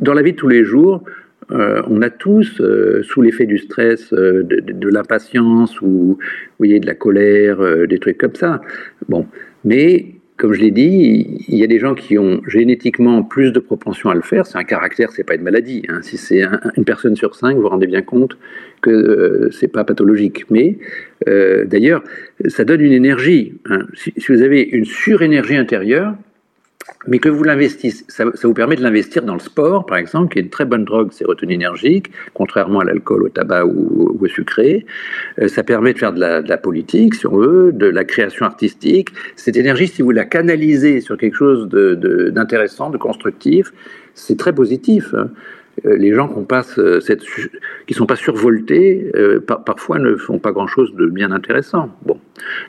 dans 0.00 0.14
la 0.14 0.22
vie 0.22 0.30
de 0.30 0.36
tous 0.36 0.46
les 0.46 0.62
jours, 0.62 1.02
euh, 1.50 1.82
on 1.88 2.02
a 2.02 2.10
tous, 2.10 2.60
euh, 2.60 3.02
sous 3.02 3.22
l'effet 3.22 3.46
du 3.46 3.58
stress, 3.58 4.12
euh, 4.12 4.42
de, 4.42 4.88
l'impatience 4.88 5.80
ou 5.80 6.18
voyez, 6.58 6.80
de 6.80 6.86
la 6.86 6.94
colère, 6.94 7.86
des 7.86 7.98
trucs 7.98 8.18
comme 8.18 8.34
ça. 8.34 8.60
Bon, 9.08 9.26
mais 9.64 10.06
comme 10.36 10.52
je 10.52 10.60
l'ai 10.60 10.70
dit, 10.70 11.44
il 11.48 11.58
y 11.58 11.62
a 11.62 11.66
des 11.66 11.78
gens 11.78 11.94
qui 11.94 12.18
ont 12.18 12.40
génétiquement 12.46 13.22
plus 13.22 13.52
de 13.52 13.60
propension 13.60 14.10
à 14.10 14.14
le 14.14 14.22
faire. 14.22 14.46
C'est 14.46 14.58
un 14.58 14.64
caractère, 14.64 15.10
c'est 15.12 15.24
pas 15.24 15.34
une 15.34 15.42
maladie. 15.42 15.82
Hein. 15.88 16.00
Si 16.02 16.16
c'est 16.16 16.42
une 16.76 16.84
personne 16.84 17.16
sur 17.16 17.34
cinq, 17.34 17.54
vous 17.54 17.62
vous 17.62 17.68
rendez 17.68 17.86
bien 17.86 18.02
compte 18.02 18.36
que 18.80 19.48
c'est 19.52 19.68
pas 19.68 19.84
pathologique. 19.84 20.46
Mais 20.50 20.78
d'ailleurs, 21.26 22.02
ça 22.48 22.64
donne 22.64 22.80
une 22.80 22.92
énergie. 22.92 23.54
Hein. 23.66 23.86
Si, 23.94 24.12
vous 24.28 24.42
avez 24.42 24.62
une 24.62 24.84
surénergie 24.84 25.56
intérieure, 25.56 26.16
mais 27.06 27.18
que 27.18 27.28
vous 27.28 27.42
l'investissez, 27.42 28.04
ça, 28.08 28.24
vous 28.24 28.54
permet 28.54 28.76
de 28.76 28.82
l'investir 28.82 29.22
dans 29.22 29.34
le 29.34 29.40
sport, 29.40 29.86
par 29.86 29.98
exemple, 29.98 30.32
qui 30.32 30.38
est 30.38 30.42
une 30.42 30.50
très 30.50 30.64
bonne 30.64 30.84
drogue 30.84 31.12
sérotoninergique, 31.12 32.10
contrairement 32.34 32.80
à 32.80 32.84
l'alcool, 32.84 33.24
au 33.24 33.28
tabac 33.28 33.64
ou, 33.66 34.16
au 34.20 34.26
sucré. 34.28 34.86
Euh, 35.40 35.48
ça 35.48 35.62
permet 35.62 35.92
de 35.92 35.98
faire 35.98 36.12
de 36.12 36.20
la, 36.20 36.58
politique, 36.58 37.14
si 37.14 37.26
on 37.26 37.36
veut, 37.36 37.72
de 37.72 37.86
la 37.86 38.04
création 38.04 38.46
artistique. 38.46 39.08
Cette 39.36 39.56
énergie, 39.56 39.88
si 39.88 40.02
vous 40.02 40.12
la 40.12 40.24
canalisez 40.24 41.00
sur 41.00 41.16
quelque 41.16 41.36
chose 41.36 41.68
d'intéressant, 41.68 42.88
de, 42.88 42.94
de, 42.94 42.98
constructif, 42.98 43.72
c'est 44.14 44.38
très 44.38 44.54
positif. 44.54 45.14
Hein. 45.14 45.30
Euh, 45.86 45.96
les 45.96 46.12
gens 46.12 46.28
passe 46.44 46.78
euh, 46.78 47.00
qui 47.86 47.94
sont 47.94 48.06
pas 48.06 48.16
survoltés, 48.16 49.10
euh, 49.16 49.40
parfois 49.40 49.98
ne 49.98 50.16
font 50.16 50.38
pas 50.38 50.52
grand-chose 50.52 50.94
de 50.94 51.06
bien 51.06 51.32
intéressant. 51.32 51.88
Bon, 52.04 52.18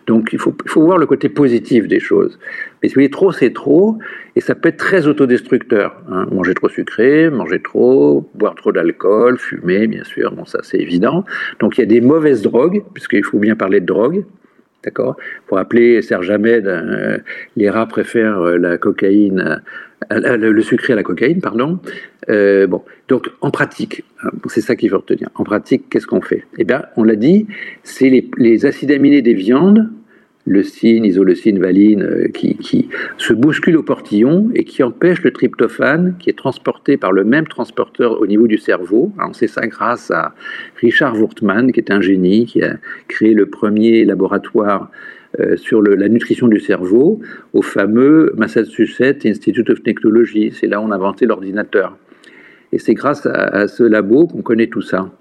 donc 0.08 0.30
il 0.32 0.39
faut, 0.39 0.56
il 0.63 0.70
faut 0.70 0.82
voir 0.82 0.98
le 0.98 1.06
côté 1.06 1.30
positif 1.30 1.88
des 1.88 2.00
choses. 2.00 2.39
Mais 2.82 2.89
si 2.89 2.96
vous 2.96 3.02
voulez, 3.02 3.10
trop 3.10 3.32
c'est 3.32 3.54
trop, 3.54 3.98
et 4.36 4.42
ça 4.42 4.56
peut 4.56 4.70
être 4.70 4.78
très 4.78 5.08
autodestructeur. 5.08 6.02
Hein. 6.10 6.28
Manger 6.32 6.54
trop 6.54 6.70
sucré, 6.70 7.30
manger 7.30 7.62
trop, 7.62 8.30
boire 8.36 8.56
trop 8.56 8.72
d'alcool, 8.72 9.38
fumer, 9.38 9.88
bien 9.88 10.04
sûr, 10.04 10.32
bon 10.34 10.46
ça 10.46 10.60
c'est 10.63 10.80
évident. 10.80 11.26
Donc 11.60 11.78
il 11.78 11.82
y 11.82 11.84
a 11.84 11.88
des 11.88 12.02
mauvaises 12.02 12.42
drogues, 12.42 12.84
puisqu'il 12.94 13.24
faut 13.24 13.39
bien 13.39 13.56
parler 13.56 13.82
de 13.82 13.86
drogue. 13.86 14.24
D'accord? 14.84 15.16
Pour 15.48 15.58
rappeler 15.58 16.02
Serge 16.02 16.30
Ahmed, 16.30 16.70
les 17.56 17.70
rats 17.70 17.86
préfèrent 17.86 18.42
la 18.58 18.78
cocaïne 18.78 19.62
le 20.10 20.62
sucré 20.62 20.94
à 20.94 20.96
la 20.96 21.04
cocaïne, 21.04 21.42
pardon. 21.42 21.80
Euh, 22.30 22.68
bon, 22.68 22.82
donc 23.08 23.30
en 23.42 23.52
pratique, 23.52 24.04
hein, 24.24 24.30
c'est 24.48 24.62
ça 24.62 24.76
qu'il 24.76 24.89
faut 24.89 24.98
retenir. 24.98 25.30
En 25.36 25.44
pratique, 25.44 25.89
qu'est-ce 25.89 26.08
qu'on 26.08 26.22
fait? 26.22 26.46
Eh 26.58 26.63
bien, 26.63 26.84
on 26.96 27.04
l'a 27.04 27.16
dit, 27.16 27.48
c'est 27.84 28.10
les, 28.38 28.66
acides 28.66 28.92
aminés 28.92 29.22
des 29.22 29.34
viandes, 29.34 29.89
leucine, 30.46 31.06
isoleucine, 31.06 31.60
valine, 31.60 32.02
euh, 32.02 32.28
qui, 32.30 32.89
se 33.18 33.34
bousculent 33.34 33.78
au 33.78 33.84
portillon 33.84 34.50
et 34.56 34.63
qui 34.63 34.84
empêchent 34.84 35.24
le 35.24 35.32
tryptophane, 35.32 36.16
qui 36.20 36.30
est 36.30 36.38
transporté 36.38 36.98
par 36.98 37.12
le 37.12 37.24
même 37.24 37.48
transporteur 37.48 38.20
au 38.22 38.28
niveau 38.28 38.48
du 38.48 38.58
cerveau. 38.58 39.12
on 39.18 39.34
sait 39.34 39.48
ça 39.48 39.68
grâce 39.68 40.12
à 40.12 40.34
Richard 40.78 41.16
Wurtmann, 41.16 41.72
qui 41.72 41.80
est 41.80 41.92
un 41.92 42.02
génie, 42.02 42.46
qui 42.46 42.62
a 42.62 42.78
créé 43.08 43.34
le 43.34 43.46
premier 43.46 44.06
laboratoire 44.06 44.92
euh, 45.39 45.58
sur 45.58 45.82
la 45.82 46.10
nutrition 46.10 46.48
du 46.48 46.60
cerveau 46.60 47.19
au 47.54 47.62
fameux 47.62 48.34
Massachusetts 48.38 49.26
Institute 49.26 49.69
of 49.69 49.82
Technology. 49.82 50.52
C'est 50.54 50.67
là 50.67 50.80
où 50.80 50.84
on 50.84 50.91
a 50.91 50.96
inventé 50.96 51.26
l'ordinateur. 51.26 51.98
Et 52.72 52.80
c'est 52.80 52.93
grâce 52.93 53.26
à, 53.26 53.67
ce 53.67 53.84
labo 53.84 54.28
qu'on 54.28 54.41
connaît 54.41 54.67
tout 54.67 54.82
ça. 54.82 55.12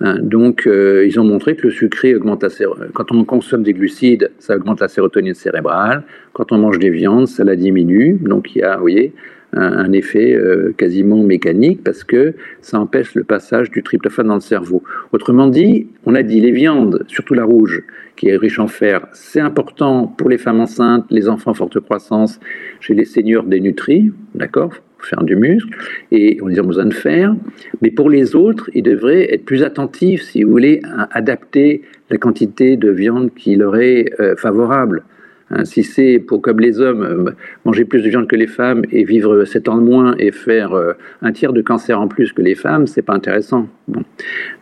Hein, 0.00 0.18
donc, 0.20 0.66
euh, 0.66 1.06
ils 1.06 1.18
ont 1.18 1.24
montré 1.24 1.56
que 1.56 1.62
le 1.64 1.70
sucré 1.70 2.14
augmente 2.14 2.42
la 2.42 2.48
Quand 2.92 3.12
on 3.12 3.24
consomme 3.24 3.62
des 3.62 3.72
glucides, 3.72 4.30
ça 4.38 4.56
augmente 4.56 4.80
la 4.80 4.88
sérotonine 4.88 5.34
cérébrale. 5.34 6.04
Quand 6.32 6.52
on 6.52 6.58
mange 6.58 6.78
des 6.78 6.90
viandes, 6.90 7.26
ça 7.26 7.44
la 7.44 7.56
diminue. 7.56 8.18
Donc, 8.20 8.54
il 8.54 8.60
y 8.60 8.62
a, 8.62 8.76
vous 8.76 8.82
voyez, 8.82 9.14
un, 9.52 9.92
effet 9.92 10.34
euh, 10.34 10.74
quasiment 10.76 11.22
mécanique 11.22 11.82
parce 11.82 12.04
que 12.04 12.34
ça 12.60 12.78
empêche 12.78 13.14
le 13.14 13.24
passage 13.24 13.70
du 13.70 13.82
tryptophane 13.82 14.28
dans 14.28 14.34
le 14.34 14.40
cerveau. 14.40 14.82
Autrement 15.12 15.46
dit, 15.46 15.88
on 16.04 16.14
a 16.14 16.22
dit 16.22 16.40
les 16.40 16.50
viandes, 16.50 17.04
surtout 17.08 17.34
la 17.34 17.44
rouge, 17.44 17.82
qui 18.16 18.28
est 18.28 18.36
riche 18.36 18.58
en 18.58 18.66
fer, 18.66 19.06
c'est 19.12 19.40
important 19.40 20.06
pour 20.06 20.28
les 20.28 20.38
femmes 20.38 20.60
enceintes, 20.60 21.04
les 21.10 21.28
enfants 21.28 21.54
forte 21.54 21.80
croissance, 21.80 22.40
chez 22.80 22.94
les 22.94 23.04
seigneurs 23.04 23.44
dénutris, 23.44 24.12
d'accord 24.34 24.72
faire 25.06 25.22
du 25.22 25.36
muscle, 25.36 25.68
et 26.10 26.38
on 26.42 26.48
a 26.48 26.62
besoin 26.62 26.86
de 26.86 26.94
fer. 26.94 27.34
Mais 27.82 27.90
pour 27.90 28.10
les 28.10 28.34
autres, 28.34 28.70
ils 28.74 28.82
devraient 28.82 29.32
être 29.32 29.44
plus 29.44 29.62
attentifs, 29.62 30.22
si 30.22 30.42
vous 30.42 30.50
voulez, 30.50 30.80
à 30.84 31.08
adapter 31.16 31.82
la 32.10 32.18
quantité 32.18 32.76
de 32.76 32.90
viande 32.90 33.32
qui 33.34 33.56
leur 33.56 33.76
est 33.76 34.12
euh, 34.20 34.36
favorable. 34.36 35.04
Hein, 35.50 35.64
si 35.64 35.84
c'est 35.84 36.18
pour, 36.18 36.42
comme 36.42 36.58
les 36.58 36.80
hommes, 36.80 37.02
euh, 37.02 37.30
manger 37.64 37.84
plus 37.84 38.02
de 38.02 38.08
viande 38.08 38.26
que 38.26 38.34
les 38.34 38.48
femmes 38.48 38.82
et 38.90 39.04
vivre 39.04 39.44
7 39.44 39.68
ans 39.68 39.76
de 39.76 39.82
moins 39.82 40.16
et 40.18 40.32
faire 40.32 40.72
euh, 40.72 40.94
un 41.22 41.30
tiers 41.30 41.52
de 41.52 41.62
cancer 41.62 42.00
en 42.00 42.08
plus 42.08 42.32
que 42.32 42.42
les 42.42 42.56
femmes, 42.56 42.88
c'est 42.88 43.02
pas 43.02 43.14
intéressant. 43.14 43.68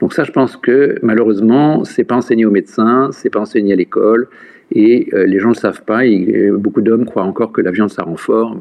Donc 0.01 0.13
ça, 0.13 0.25
je 0.25 0.33
pense 0.33 0.57
que 0.59 0.97
malheureusement, 1.03 1.85
c'est 1.85 2.05
pas 2.05 2.17
enseigné 2.17 2.45
aux 2.45 2.51
médecins, 2.51 3.09
c'est 3.13 3.31
pas 3.31 3.41
enseigné 3.41 3.73
à 3.73 3.77
l'école. 3.77 4.29
Et 4.73 5.09
euh, 5.15 5.25
les 5.27 5.39
gens 5.39 5.51
ne 5.51 5.55
le 5.55 5.59
savent 5.59 5.85
pas. 5.85 6.03
beaucoup 6.53 6.81
d'hommes 6.81 7.05
croient 7.05 7.23
encore 7.23 7.53
que 7.53 7.61
la 7.61 7.71
viande 7.71 7.91
ça 7.91 8.03
rend 8.03 8.17
fort. 8.17 8.59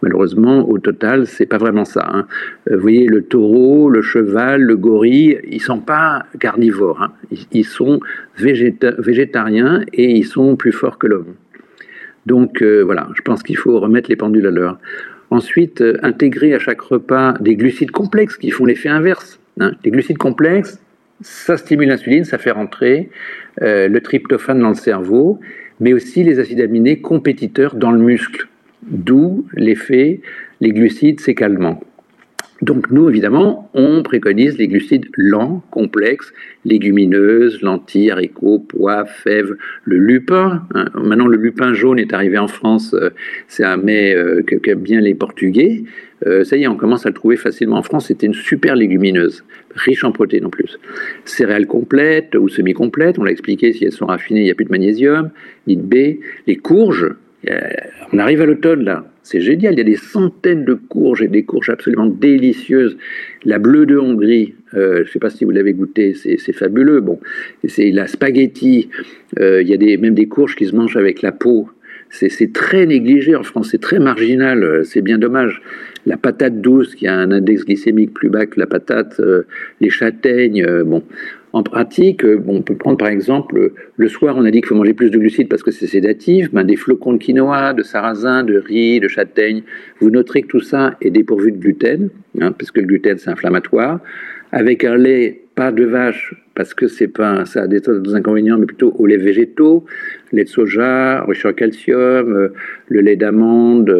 Malheureusement, 0.00 0.68
au 0.68 0.78
total, 0.78 1.26
c'est 1.26 1.46
pas 1.46 1.58
vraiment 1.58 1.84
ça. 1.84 2.08
Hein. 2.12 2.26
vous 2.70 2.78
voyez, 2.78 3.06
le 3.06 3.22
taureau, 3.22 3.88
le 3.88 4.02
cheval, 4.02 4.62
le 4.62 4.76
gorille, 4.76 5.38
ils 5.48 5.60
sont 5.60 5.80
pas 5.80 6.26
carnivores. 6.40 7.02
Hein. 7.02 7.12
Ils, 7.52 7.66
sont 7.66 8.00
végétariens 8.38 9.82
et 9.92 10.10
ils 10.10 10.26
sont 10.26 10.56
plus 10.56 10.72
forts 10.72 10.98
que 10.98 11.06
l'homme. 11.06 11.34
Donc 12.26 12.62
euh, 12.62 12.82
voilà, 12.82 13.08
je 13.14 13.22
pense 13.22 13.42
qu'il 13.42 13.56
faut 13.56 13.78
remettre 13.80 14.08
les 14.08 14.16
pendules 14.16 14.46
à 14.46 14.50
l'heure. 14.50 14.78
Ensuite, 15.30 15.80
euh, 15.80 15.98
intégrer 16.02 16.54
à 16.54 16.58
chaque 16.58 16.80
repas 16.80 17.34
des 17.40 17.56
glucides 17.56 17.90
complexes 17.90 18.36
qui 18.36 18.50
font 18.50 18.64
l'effet 18.64 18.88
inverse. 18.88 19.40
Hein. 19.60 19.72
Les 19.84 19.90
glucides 19.90 20.18
complexes, 20.18 20.80
ça 21.20 21.56
stimule 21.56 21.88
l'insuline, 21.88 22.24
ça 22.24 22.38
fait 22.38 22.50
rentrer 22.50 23.10
euh, 23.62 23.88
le 23.88 24.00
tryptophane 24.00 24.60
dans 24.60 24.68
le 24.68 24.74
cerveau, 24.74 25.40
mais 25.80 25.92
aussi 25.92 26.22
les 26.22 26.38
acides 26.38 26.60
aminés 26.60 27.00
compétiteurs 27.00 27.74
dans 27.74 27.90
le 27.90 27.98
muscle. 27.98 28.48
D'où 28.82 29.46
l'effet, 29.54 30.20
les 30.60 30.70
glucides, 30.70 31.20
c'est 31.20 31.34
calmant. 31.34 31.80
Donc 32.62 32.92
nous, 32.92 33.10
évidemment, 33.10 33.68
on 33.74 34.04
préconise 34.04 34.56
les 34.56 34.68
glucides 34.68 35.06
lents, 35.16 35.64
complexes, 35.72 36.32
légumineuses, 36.64 37.60
lentilles, 37.60 38.12
haricots, 38.12 38.60
pois, 38.60 39.04
fèves, 39.04 39.56
le 39.84 39.98
lupin. 39.98 40.62
Hein. 40.74 40.84
Maintenant, 40.94 41.26
le 41.26 41.36
lupin 41.36 41.74
jaune 41.74 41.98
est 41.98 42.12
arrivé 42.12 42.38
en 42.38 42.46
France, 42.46 42.94
euh, 42.94 43.10
c'est 43.48 43.64
un 43.64 43.76
mets 43.76 44.14
euh, 44.14 44.42
que, 44.42 44.74
bien 44.74 45.00
les 45.00 45.14
Portugais. 45.14 45.82
Euh, 46.24 46.44
ça 46.44 46.56
y 46.56 46.62
est, 46.62 46.68
on 46.68 46.76
commence 46.76 47.04
à 47.04 47.08
le 47.08 47.16
trouver 47.16 47.36
facilement 47.36 47.78
en 47.78 47.82
France. 47.82 48.06
C'était 48.06 48.26
une 48.26 48.34
super 48.34 48.76
légumineuse, 48.76 49.44
riche 49.74 50.04
en 50.04 50.12
protéines 50.12 50.46
en 50.46 50.50
plus. 50.50 50.78
Céréales 51.24 51.66
complètes 51.66 52.36
ou 52.36 52.48
semi-complètes, 52.48 53.18
on 53.18 53.24
l'a 53.24 53.32
expliqué, 53.32 53.72
si 53.72 53.84
elles 53.84 53.92
sont 53.92 54.06
raffinées, 54.06 54.42
il 54.42 54.44
n'y 54.44 54.52
a 54.52 54.54
plus 54.54 54.66
de 54.66 54.70
magnésium, 54.70 55.30
ni 55.66 55.76
de 55.76 55.82
B. 55.82 56.20
Les 56.46 56.56
courges, 56.56 57.12
on 58.12 58.18
arrive 58.18 58.40
à 58.40 58.46
l'automne 58.46 58.84
là, 58.84 59.04
c'est 59.22 59.40
génial, 59.40 59.74
il 59.74 59.78
y 59.78 59.80
a 59.80 59.84
des 59.84 59.96
centaines 59.96 60.64
de 60.64 60.74
courges 60.74 61.22
et 61.22 61.28
des 61.28 61.44
courges 61.44 61.70
absolument 61.70 62.06
délicieuses. 62.06 62.96
La 63.44 63.58
bleue 63.60 63.86
de 63.86 63.96
Hongrie, 63.96 64.54
euh, 64.74 64.96
je 64.96 65.00
ne 65.02 65.06
sais 65.06 65.18
pas 65.20 65.30
si 65.30 65.44
vous 65.44 65.52
l'avez 65.52 65.72
goûté, 65.72 66.14
c'est 66.14 66.52
fabuleux. 66.52 67.00
Bon, 67.00 67.20
c'est 67.64 67.90
la 67.92 68.08
spaghetti, 68.08 68.88
euh, 69.38 69.62
il 69.62 69.68
y 69.68 69.74
a 69.74 69.76
des, 69.76 69.96
même 69.96 70.14
des 70.14 70.26
courges 70.26 70.56
qui 70.56 70.66
se 70.66 70.74
mangent 70.74 70.96
avec 70.96 71.22
la 71.22 71.30
peau. 71.30 71.68
C'est 72.10 72.52
très 72.52 72.84
négligé 72.84 73.34
en 73.36 73.42
France, 73.42 73.68
c'est 73.70 73.80
très 73.80 73.98
marginal, 73.98 74.62
euh, 74.62 74.82
c'est 74.82 75.00
bien 75.00 75.18
dommage. 75.18 75.62
La 76.04 76.16
patate 76.18 76.60
douce 76.60 76.94
qui 76.94 77.06
a 77.06 77.16
un 77.16 77.30
index 77.30 77.64
glycémique 77.64 78.12
plus 78.12 78.28
bas 78.28 78.44
que 78.44 78.58
la 78.58 78.66
patate, 78.66 79.20
les 79.80 79.88
châtaignes, 79.88 80.66
bon, 80.82 81.04
en 81.52 81.62
pratique, 81.62 82.24
euh, 82.24 82.42
on 82.46 82.62
peut 82.62 82.76
prendre 82.76 82.96
par 82.96 83.08
exemple, 83.08 83.72
le 83.96 84.08
soir, 84.08 84.36
on 84.38 84.44
a 84.44 84.50
dit 84.50 84.60
qu'il 84.60 84.68
faut 84.68 84.74
manger 84.74 84.94
plus 84.94 85.10
de 85.10 85.18
glucides 85.18 85.48
parce 85.48 85.62
que 85.62 85.70
c'est 85.70 85.86
sédatif, 85.86 86.50
ben, 86.52 86.64
des 86.64 86.76
flocons 86.76 87.12
de 87.12 87.18
quinoa, 87.18 87.74
de 87.74 87.82
sarrasin, 87.82 88.42
de 88.42 88.56
riz, 88.56 89.00
de 89.00 89.08
châtaigne. 89.08 89.62
Vous 90.00 90.10
noterez 90.10 90.42
que 90.42 90.48
tout 90.48 90.60
ça 90.60 90.96
est 91.02 91.10
dépourvu 91.10 91.52
de 91.52 91.58
gluten, 91.58 92.08
hein, 92.40 92.52
parce 92.52 92.70
que 92.70 92.80
le 92.80 92.86
gluten 92.86 93.18
c'est 93.18 93.30
inflammatoire. 93.30 94.00
Avec 94.50 94.84
un 94.84 94.96
lait, 94.96 95.40
pas 95.54 95.72
de 95.72 95.84
vache, 95.84 96.34
parce 96.54 96.72
que 96.74 96.86
c'est 96.86 97.08
pas, 97.08 97.44
ça 97.44 97.62
a 97.62 97.66
des, 97.66 97.80
inconvénients, 98.14 98.58
mais 98.58 98.66
plutôt 98.66 98.94
au 98.98 99.06
lait 99.06 99.16
végétaux, 99.18 99.84
lait 100.32 100.44
de 100.44 100.48
soja, 100.48 101.24
riche 101.24 101.44
en 101.44 101.52
calcium, 101.52 102.34
euh, 102.34 102.48
le 102.88 103.00
lait 103.00 103.16
d'amande. 103.16 103.90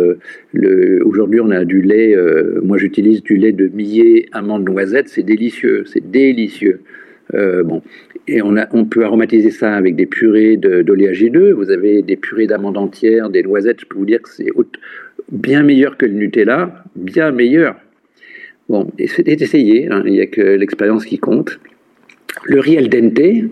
Euh, 0.55 1.01
aujourd'hui, 1.05 1.41
on 1.41 1.51
a 1.51 1.65
du 1.65 1.83
lait, 1.83 2.17
moi 2.63 2.79
j'utilise 2.79 3.23
du 3.23 3.37
lait 3.37 3.53
de 3.53 3.69
millet, 3.69 4.27
amande, 4.33 4.65
noisette, 4.65 5.09
c'est 5.09 5.23
délicieux, 5.23 5.85
c'est 5.87 6.11
délicieux. 6.11 6.81
Euh, 7.35 7.63
bon. 7.63 7.83
Et 8.29 8.43
on, 8.43 8.57
a, 8.57 8.69
on, 8.73 8.85
peut 8.85 9.05
aromatiser 9.05 9.51
ça 9.51 9.75
avec 9.75 9.97
des 9.97 10.07
purées 10.07 10.57
d'oléagineux. 10.57 11.53
Vous 11.53 11.71
avez 11.71 12.03
des 12.03 12.17
purées 12.17 12.47
d'amandes 12.47 12.79
entières, 12.79 13.31
des 13.31 13.43
noisettes. 13.43 13.81
Je 13.81 13.87
peux 13.87 13.99
vous 13.99 14.07
dire 14.07 14.23
que 14.23 14.31
c'est 14.31 14.49
bien 15.31 15.63
meilleur 15.63 15.97
que 15.97 16.07
le 16.07 16.13
Nutella, 16.13 16.85
bien 16.95 17.33
meilleur. 17.33 17.77
Bon, 18.69 18.91
c'est 19.07 19.29
essayé, 19.29 19.89
hein. 19.91 20.03
il 20.07 20.13
n'y 20.13 20.21
a 20.21 20.27
que 20.27 20.41
l'expérience 20.41 21.05
qui 21.05 21.19
compte. 21.19 21.59
Le 22.45 22.61
riz 22.61 22.79
al 22.79 22.89
dente, 22.89 23.51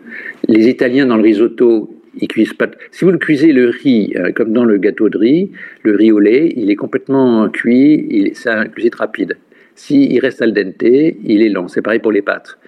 les 0.48 0.68
Italiens 0.68 1.06
dans 1.06 1.16
le 1.16 1.22
risotto, 1.22 1.90
ils 2.18 2.28
cuisent 2.28 2.54
pas. 2.54 2.70
Si 2.90 3.04
vous 3.04 3.10
le 3.10 3.18
cuisez 3.18 3.52
le 3.52 3.68
riz, 3.68 4.12
euh, 4.16 4.32
comme 4.32 4.52
dans 4.52 4.64
le 4.64 4.78
gâteau 4.78 5.08
de 5.08 5.18
riz, 5.18 5.50
le 5.82 5.96
riz 5.96 6.12
au 6.12 6.20
lait, 6.20 6.52
il 6.56 6.70
est 6.70 6.76
complètement 6.76 7.48
cuit, 7.50 8.30
c'est 8.34 8.50
un 8.50 8.66
cuisine 8.66 8.94
rapide. 8.96 9.36
S'il 9.74 10.18
reste 10.20 10.42
al 10.42 10.52
dente, 10.52 10.82
il 10.82 11.42
est 11.42 11.48
lent. 11.48 11.68
C'est 11.68 11.82
pareil 11.82 12.00
pour 12.00 12.12
les 12.12 12.22
pâtes 12.22 12.58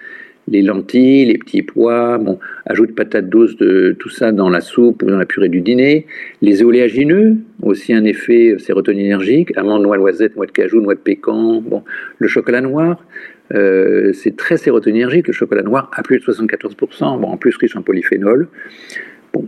les 0.47 0.61
lentilles, 0.61 1.25
les 1.25 1.37
petits 1.37 1.61
pois, 1.61 2.17
bon, 2.17 2.39
ajoute 2.65 2.95
patates 2.95 3.29
douces, 3.29 3.55
de, 3.57 3.95
tout 3.97 4.09
ça 4.09 4.31
dans 4.31 4.49
la 4.49 4.61
soupe 4.61 5.03
ou 5.03 5.07
dans 5.07 5.17
la 5.17 5.25
purée 5.25 5.49
du 5.49 5.61
dîner. 5.61 6.05
Les 6.41 6.63
oléagineux, 6.63 7.37
aussi 7.61 7.93
un 7.93 8.03
effet 8.03 8.55
sérotoninergique, 8.59 9.55
amandes, 9.57 9.83
noix, 9.83 9.97
noisettes, 9.97 10.35
noix 10.35 10.45
de 10.45 10.51
cajou, 10.51 10.81
noix 10.81 10.95
de 10.95 10.99
pécan, 10.99 11.61
bon, 11.61 11.83
le 12.17 12.27
chocolat 12.27 12.61
noir, 12.61 13.03
euh, 13.53 14.11
c'est 14.13 14.35
très 14.35 14.57
sérotoninergique, 14.57 15.27
le 15.27 15.33
chocolat 15.33 15.63
noir 15.63 15.91
à 15.95 16.03
plus 16.03 16.19
de 16.19 16.23
74%, 16.23 17.19
bon, 17.19 17.27
en 17.27 17.37
plus 17.37 17.55
riche 17.57 17.75
en 17.75 17.81
polyphénol. 17.81 18.47
Bon, 19.33 19.47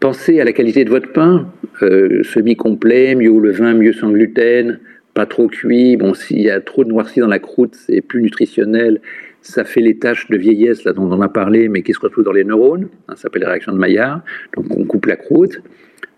pensez 0.00 0.40
à 0.40 0.44
la 0.44 0.52
qualité 0.52 0.84
de 0.84 0.90
votre 0.90 1.12
pain, 1.12 1.50
semi-complet, 1.80 3.14
mieux 3.14 3.30
au 3.30 3.40
levain, 3.40 3.74
mieux 3.74 3.92
sans 3.92 4.10
gluten, 4.10 4.78
pas 5.14 5.26
trop 5.26 5.48
cuit. 5.48 5.96
Bon, 5.96 6.14
s'il 6.14 6.40
y 6.40 6.48
a 6.48 6.60
trop 6.60 6.84
de 6.84 6.90
noirci 6.90 7.18
dans 7.18 7.26
la 7.26 7.40
croûte, 7.40 7.74
c'est 7.74 8.00
plus 8.00 8.22
nutritionnel. 8.22 9.00
Ça 9.42 9.64
fait 9.64 9.80
les 9.80 9.98
tâches 9.98 10.28
de 10.28 10.36
vieillesse 10.36 10.84
là 10.84 10.92
dont 10.92 11.10
on 11.10 11.20
a 11.20 11.28
parlé, 11.28 11.68
mais 11.68 11.82
qui 11.82 11.92
se 11.92 12.00
retrouvent 12.00 12.24
dans 12.24 12.32
les 12.32 12.44
neurones. 12.44 12.88
Hein, 13.08 13.14
ça 13.14 13.22
s'appelle 13.22 13.42
la 13.42 13.50
réaction 13.50 13.72
de 13.72 13.78
Maillard. 13.78 14.22
Donc 14.56 14.66
on 14.70 14.84
coupe 14.84 15.06
la 15.06 15.16
croûte. 15.16 15.60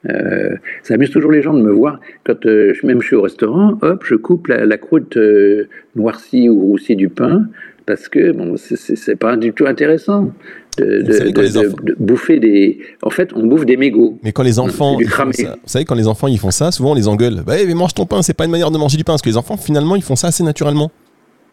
Euh, 0.09 0.57
ça 0.83 0.95
amuse 0.95 1.11
toujours 1.11 1.31
les 1.31 1.43
gens 1.43 1.53
de 1.53 1.61
me 1.61 1.71
voir 1.71 2.01
quand 2.25 2.47
euh, 2.47 2.73
même 2.85 3.03
je 3.03 3.09
suis 3.09 3.17
au 3.17 3.21
restaurant, 3.21 3.79
hop, 3.83 4.03
je 4.07 4.15
coupe 4.15 4.47
la, 4.47 4.79
croûte 4.79 5.19
euh, 5.19 5.69
noircie 5.95 6.49
ou 6.49 6.59
roussie 6.59 6.97
du 6.97 7.11
pain 7.11 7.45
parce 7.85 8.09
que 8.09 8.33
bon, 8.33 8.55
c'est 8.57 9.17
pas 9.17 9.37
du 9.37 9.53
tout 9.53 9.67
intéressant 9.67 10.33
de, 10.79 11.95
bouffer 11.99 12.39
des. 12.39 12.79
En 13.03 13.11
fait, 13.11 13.33
on 13.35 13.47
bouffe 13.47 13.67
des 13.67 13.77
mégots. 13.77 14.19
Mais 14.23 14.33
quand 14.33 14.43
les 14.43 14.59
enfants, 14.59 14.97
vous 14.97 15.35
savez, 15.67 15.85
quand 15.85 15.95
les 15.95 16.07
enfants 16.07 16.29
ils 16.29 16.39
font 16.39 16.51
ça, 16.51 16.71
souvent 16.71 16.93
on 16.93 16.95
les 16.95 17.09
engueule. 17.09 17.43
Bah, 17.45 17.55
mais 17.67 17.75
mange 17.75 17.95
ton 17.95 18.07
pain, 18.07 18.23
c'est 18.23 18.35
pas 18.35 18.45
une 18.45 18.51
manière 18.53 18.71
de 18.71 18.79
manger 18.79 18.97
du 18.97 19.05
pain, 19.05 19.13
parce 19.13 19.23
que 19.23 19.29
les 19.29 19.37
enfants 19.37 19.57
finalement 19.57 19.97
ils 19.97 20.03
font 20.03 20.17
ça 20.17 20.29
assez 20.29 20.45
naturellement. 20.45 20.91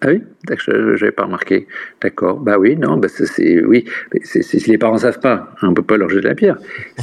Ah 0.01 0.09
oui, 0.09 0.21
je 0.47 0.71
n'avais 0.71 1.11
pas 1.11 1.23
remarqué. 1.23 1.65
D'accord. 2.01 2.39
Bah 2.39 2.59
oui, 2.59 2.75
non, 2.75 2.97
bah 2.97 3.07
c'est 3.07 3.65
oui. 3.65 3.85
si 4.21 4.69
les 4.69 4.77
parents 4.77 4.97
savent 4.97 5.19
pas, 5.19 5.55
on 5.63 5.73
peut 5.73 5.81
pas 5.81 5.97
leur 5.97 6.09
jeter 6.09 6.27
la 6.27 6.35
pierre. 6.35 6.57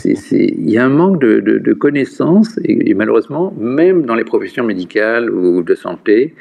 Il 0.05 0.71
y 0.71 0.79
a 0.79 0.85
un 0.85 0.91
manque 0.91 1.21
de, 1.21 1.73
connaissances 1.73 2.59
et, 2.65 2.95
malheureusement, 2.95 3.53
même 3.59 4.05
dans 4.05 4.15
les 4.15 4.23
professions 4.23 4.63
médicales 4.63 5.29
ou 5.29 5.63
de 5.63 5.75
santé, 5.75 6.35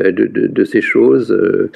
euh, 0.00 0.10
de, 0.12 0.64
ces 0.64 0.80
choses. 0.80 1.30
Euh, 1.30 1.70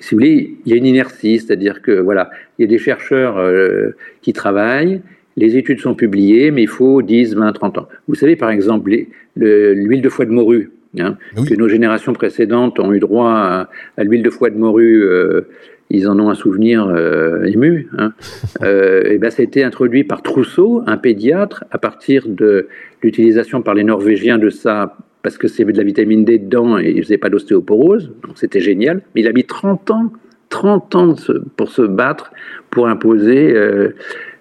si 0.00 0.14
vous 0.14 0.20
voulez, 0.20 0.56
il 0.66 0.70
y 0.70 0.74
a 0.74 0.76
une 0.76 0.86
inertie, 0.86 1.38
c'est-à-dire 1.38 1.80
que 1.80 1.92
voilà, 1.92 2.30
il 2.58 2.62
y 2.62 2.64
a 2.64 2.68
des 2.68 2.78
chercheurs 2.78 3.38
euh, 3.38 3.96
qui 4.20 4.34
travaillent. 4.34 5.00
Les 5.36 5.56
études 5.56 5.80
sont 5.80 5.94
publiées, 5.94 6.50
mais 6.50 6.62
il 6.62 6.68
faut 6.68 7.00
10, 7.00 7.36
20, 7.36 7.52
30 7.52 7.78
ans. 7.78 7.88
Vous 8.06 8.16
savez, 8.16 8.36
par 8.36 8.50
exemple, 8.50 8.90
l'huile 9.36 10.02
de 10.02 10.08
foie 10.08 10.26
de 10.26 10.32
morue, 10.32 10.70
Hein, 10.98 11.18
que 11.46 11.54
nos 11.54 11.68
générations 11.68 12.14
précédentes 12.14 12.80
ont 12.80 12.92
eu 12.92 12.98
droit 12.98 13.30
à, 13.30 14.04
l'huile 14.04 14.22
de 14.22 14.30
foie 14.30 14.48
de 14.48 14.56
morue, 14.56 15.02
euh, 15.02 15.42
ils 15.90 16.08
en 16.08 16.18
ont 16.18 16.30
un 16.30 16.34
souvenir 16.34 16.86
euh, 16.86 17.44
ému. 17.44 17.88
Hein. 17.96 18.12
Euh, 18.62 19.02
et 19.04 19.18
ben, 19.18 19.30
ça 19.30 19.42
a 19.42 19.44
été 19.44 19.62
introduit 19.62 20.02
par 20.02 20.22
Trousseau, 20.22 20.82
un 20.86 20.96
pédiatre, 20.96 21.64
à 21.70 21.78
partir 21.78 22.24
de 22.26 22.66
l'utilisation 23.02 23.62
par 23.62 23.74
les 23.74 23.84
Norvégiens 23.84 24.36
de 24.36 24.50
ça, 24.50 24.96
parce 25.22 25.38
que 25.38 25.46
c'est 25.46 25.64
de 25.64 25.76
la 25.76 25.84
vitamine 25.84 26.24
D 26.24 26.38
dedans 26.38 26.78
et 26.78 26.90
il 26.90 27.02
faisait 27.04 27.18
pas 27.18 27.28
d'ostéoporose, 27.28 28.10
donc 28.26 28.36
c'était 28.36 28.60
génial. 28.60 29.02
Mais 29.14 29.20
il 29.20 29.28
a 29.28 29.32
mis 29.32 29.44
30 29.44 29.90
ans, 29.92 30.12
30 30.48 30.94
ans 30.96 31.14
pour 31.56 31.68
se 31.70 31.82
battre 31.82 32.32
pour 32.70 32.88
imposer 32.88 33.54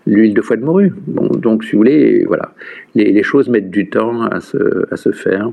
l'huile 0.08 0.34
de 0.34 0.42
foie 0.42 0.56
de 0.56 0.64
morue. 0.64 0.94
Bon, 1.06 1.28
donc, 1.28 1.64
si 1.64 1.74
vous 1.74 1.80
voulez, 1.80 2.26
voilà, 2.26 2.54
les, 2.96 3.12
les, 3.12 3.24
choses 3.24 3.50
mettent 3.50 3.70
du 3.70 3.90
temps 3.90 4.24
à 4.24 4.40
se, 4.40 4.92
à 4.92 4.98
se 4.98 5.12
faire. 5.12 5.52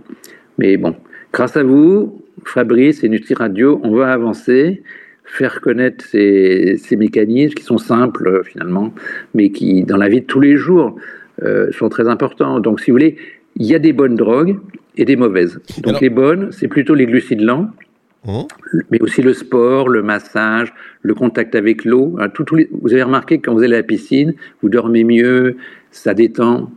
Mais 0.59 0.77
bon, 0.77 0.95
grâce 1.33 1.57
à 1.57 1.62
vous, 1.62 2.23
Fabrice 2.45 3.05
et 3.05 3.09
Nutri 3.09 3.35
Radio, 3.35 3.81
on 3.83 3.95
va 3.95 4.12
avancer, 4.12 4.83
faire 5.25 5.61
connaître 5.61 6.05
ces, 6.05 6.79
mécanismes 6.93 7.55
qui 7.55 7.64
sont 7.64 7.79
simples 7.79 8.43
finalement, 8.45 8.93
mais 9.35 9.51
qui, 9.51 9.83
dans 9.83 9.97
la 9.97 10.09
vie 10.09 10.21
de 10.21 10.27
tous 10.27 10.40
les 10.40 10.57
jours, 10.57 10.97
euh, 11.43 11.73
sont 11.73 11.88
très 11.88 12.09
importants. 12.09 12.61
Donc, 12.61 12.81
si 12.81 12.90
vous 12.90 12.97
voulez, 12.97 13.17
il 13.57 13.67
y 13.67 13.75
a 13.75 13.79
des 13.79 13.93
bonnes 13.93 14.14
drogues 14.14 14.57
et 14.97 15.05
des 15.05 15.17
mauvaises. 15.17 15.61
Donc, 15.83 16.01
les 16.01 16.11
bonnes, 16.11 16.53
c'est 16.53 16.69
plutôt 16.69 16.95
les 16.95 17.07
glucides 17.07 17.40
lents. 17.40 17.71
Mmh. 18.25 18.43
Mais 18.90 19.03
aussi 19.03 19.21
le 19.21 19.35
sport, 19.35 19.88
le 19.88 20.03
massage, 20.03 20.73
le 21.03 21.14
contact 21.14 21.55
avec 21.55 21.85
l'eau. 21.85 22.17
Hein, 22.19 22.29
vous 22.81 22.93
avez 22.93 23.03
remarqué 23.03 23.38
que 23.38 23.47
quand 23.47 23.55
vous 23.55 23.62
allez 23.62 23.75
à 23.75 23.79
la 23.79 23.83
piscine, 23.83 24.35
vous 24.62 24.71
dormez 24.71 25.05
mieux, 25.05 25.57
ça 25.90 26.14
détend. 26.14 26.71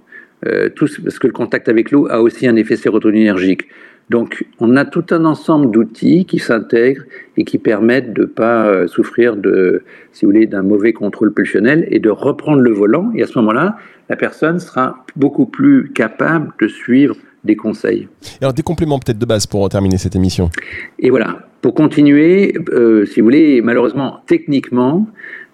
Euh, 0.45 0.69
tout, 0.69 0.87
parce 1.03 1.17
que 1.17 1.25
le 1.25 1.33
contact 1.33 1.67
avec 1.67 1.89
l'eau 1.89 2.07
a 2.09 2.21
aussi 2.21 2.47
un 2.47 2.55
effet 2.55 2.75
sérotoninergique. 2.75 3.63
Donc, 4.09 4.45
on 4.59 4.75
a 4.77 4.85
tout 4.85 5.05
un 5.09 5.25
ensemble 5.25 5.71
d'outils 5.71 6.25
qui 6.25 6.39
s'intègrent 6.39 7.03
et 7.35 7.43
qui 7.43 7.57
permettent 7.57 8.13
de 8.13 8.21
ne 8.21 8.27
pas 8.27 8.67
euh, 8.67 8.87
souffrir 8.87 9.35
de, 9.35 9.83
si 10.13 10.25
vous 10.25 10.31
voulez, 10.31 10.45
d'un 10.45 10.61
mauvais 10.61 10.93
contrôle 10.93 11.33
pulsionnel 11.33 11.87
et 11.89 11.99
de 11.99 12.09
reprendre 12.09 12.61
le 12.61 12.71
volant. 12.71 13.11
Et 13.15 13.23
à 13.23 13.27
ce 13.27 13.37
moment-là, 13.39 13.77
la 14.09 14.15
personne 14.15 14.59
sera 14.59 15.03
beaucoup 15.15 15.47
plus 15.47 15.91
capable 15.91 16.53
de 16.61 16.67
suivre 16.67 17.15
des 17.43 17.55
conseils. 17.55 18.07
Alors, 18.39 18.53
des 18.53 18.61
compléments 18.61 18.99
peut-être 18.99 19.19
de 19.19 19.25
base 19.25 19.47
pour 19.47 19.67
terminer 19.69 19.97
cette 19.97 20.15
émission. 20.15 20.51
Et 20.99 21.09
voilà, 21.09 21.47
pour 21.61 21.73
continuer, 21.73 22.53
euh, 22.69 23.05
si 23.05 23.19
vous 23.19 23.25
voulez, 23.25 23.61
malheureusement, 23.61 24.21
techniquement, 24.27 25.07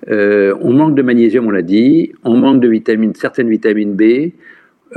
on 0.09 0.73
manque 0.73 0.95
de 0.95 1.01
magnésium, 1.01 1.47
on 1.47 1.51
l'a 1.51 1.61
dit, 1.61 2.11
on 2.25 2.35
manque 2.35 2.59
de 2.59 2.69
certaines 3.15 3.49
vitamines 3.49 3.95
B, 3.95 4.33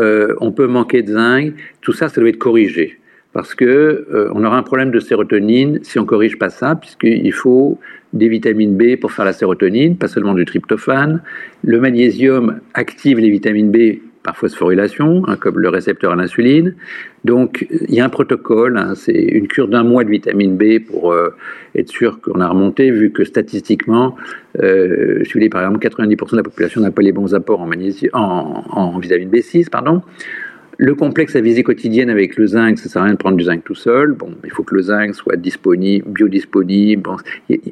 euh, 0.01 0.35
on 0.41 0.53
peut 0.53 0.67
manquer 0.67 1.03
de 1.03 1.13
zinc, 1.13 1.55
tout 1.81 1.93
ça, 1.93 2.09
ça 2.09 2.21
doit 2.21 2.31
être 2.31 2.39
corrigé. 2.39 2.99
Parce 3.33 3.55
que 3.55 3.65
euh, 3.65 4.31
on 4.35 4.45
aura 4.45 4.57
un 4.57 4.63
problème 4.63 4.91
de 4.91 5.01
sérotonine 5.01 5.81
si 5.83 5.99
on 5.99 6.03
ne 6.03 6.07
corrige 6.07 6.39
pas 6.39 6.49
ça, 6.49 6.75
puisqu'il 6.75 7.33
faut 7.33 7.79
des 8.13 8.29
vitamines 8.29 8.77
B 8.77 8.97
pour 8.99 9.13
faire 9.13 9.25
la 9.25 9.33
sérotonine, 9.33 9.97
pas 9.97 10.09
seulement 10.09 10.35
du 10.35 10.45
tryptophane. 10.45 11.23
Le 11.63 11.81
magnésium 11.81 12.61
active 12.73 13.19
les 13.19 13.31
vitamines 13.31 13.71
B 13.71 13.99
par 14.27 14.37
phosphorylation, 14.37 15.23
hein, 15.29 15.37
comme 15.37 15.61
le 15.61 15.69
récepteur 15.69 16.13
à 16.13 16.17
l'insuline. 16.17 16.75
Donc, 17.25 17.67
il 17.71 17.95
y 17.95 18.01
a 18.01 18.05
un 18.05 18.09
protocole, 18.09 18.77
hein, 18.77 18.95
c'est 18.97 19.13
une 19.13 19.47
cure 19.47 19.69
d'un 19.69 19.85
mois 19.85 20.03
de 20.03 20.11
vitamine 20.11 20.57
B 20.57 20.81
pour 20.85 21.13
euh, 21.13 21.31
être 21.77 21.89
sûr 21.89 22.21
qu'on 22.21 22.41
a 22.41 22.49
remonté, 22.49 22.91
vu 22.91 23.13
que 23.13 23.25
statistiquement, 23.25 24.17
euh, 24.63 25.23
voulez, 25.33 25.49
par 25.49 25.63
exemple, 25.63 25.79
90% 25.79 26.33
de 26.33 26.37
la 26.37 26.43
population 26.43 26.81
n'a 26.81 26.91
pas 26.91 27.03
les 27.03 27.13
bons 27.13 27.35
apports 27.35 27.61
en 27.61 28.99
vitamine 28.99 29.31
B6, 29.31 29.71
pardon. 29.71 30.03
Le 30.79 30.95
complexe 30.95 31.35
à 31.37 31.41
visée 31.41 31.63
quotidienne 31.63 32.11
avec 32.11 32.37
le 32.37 32.47
zinc, 32.47 32.79
ça 32.79 32.85
ne 32.85 32.91
sert 32.91 33.03
à 33.03 33.05
rien 33.07 33.15
de 33.15 33.19
prendre 33.19 33.39
du 33.39 33.45
zinc 33.45 33.65
tout 33.65 33.75
seul. 33.75 34.13
Bon, 34.13 34.35
il 34.45 34.51
faut 34.51 34.63
que 34.63 34.75
le 34.75 34.83
zinc 34.83 35.15
soit 35.15 35.37
disponible, 35.37 36.07
biodisponible. 36.07 37.09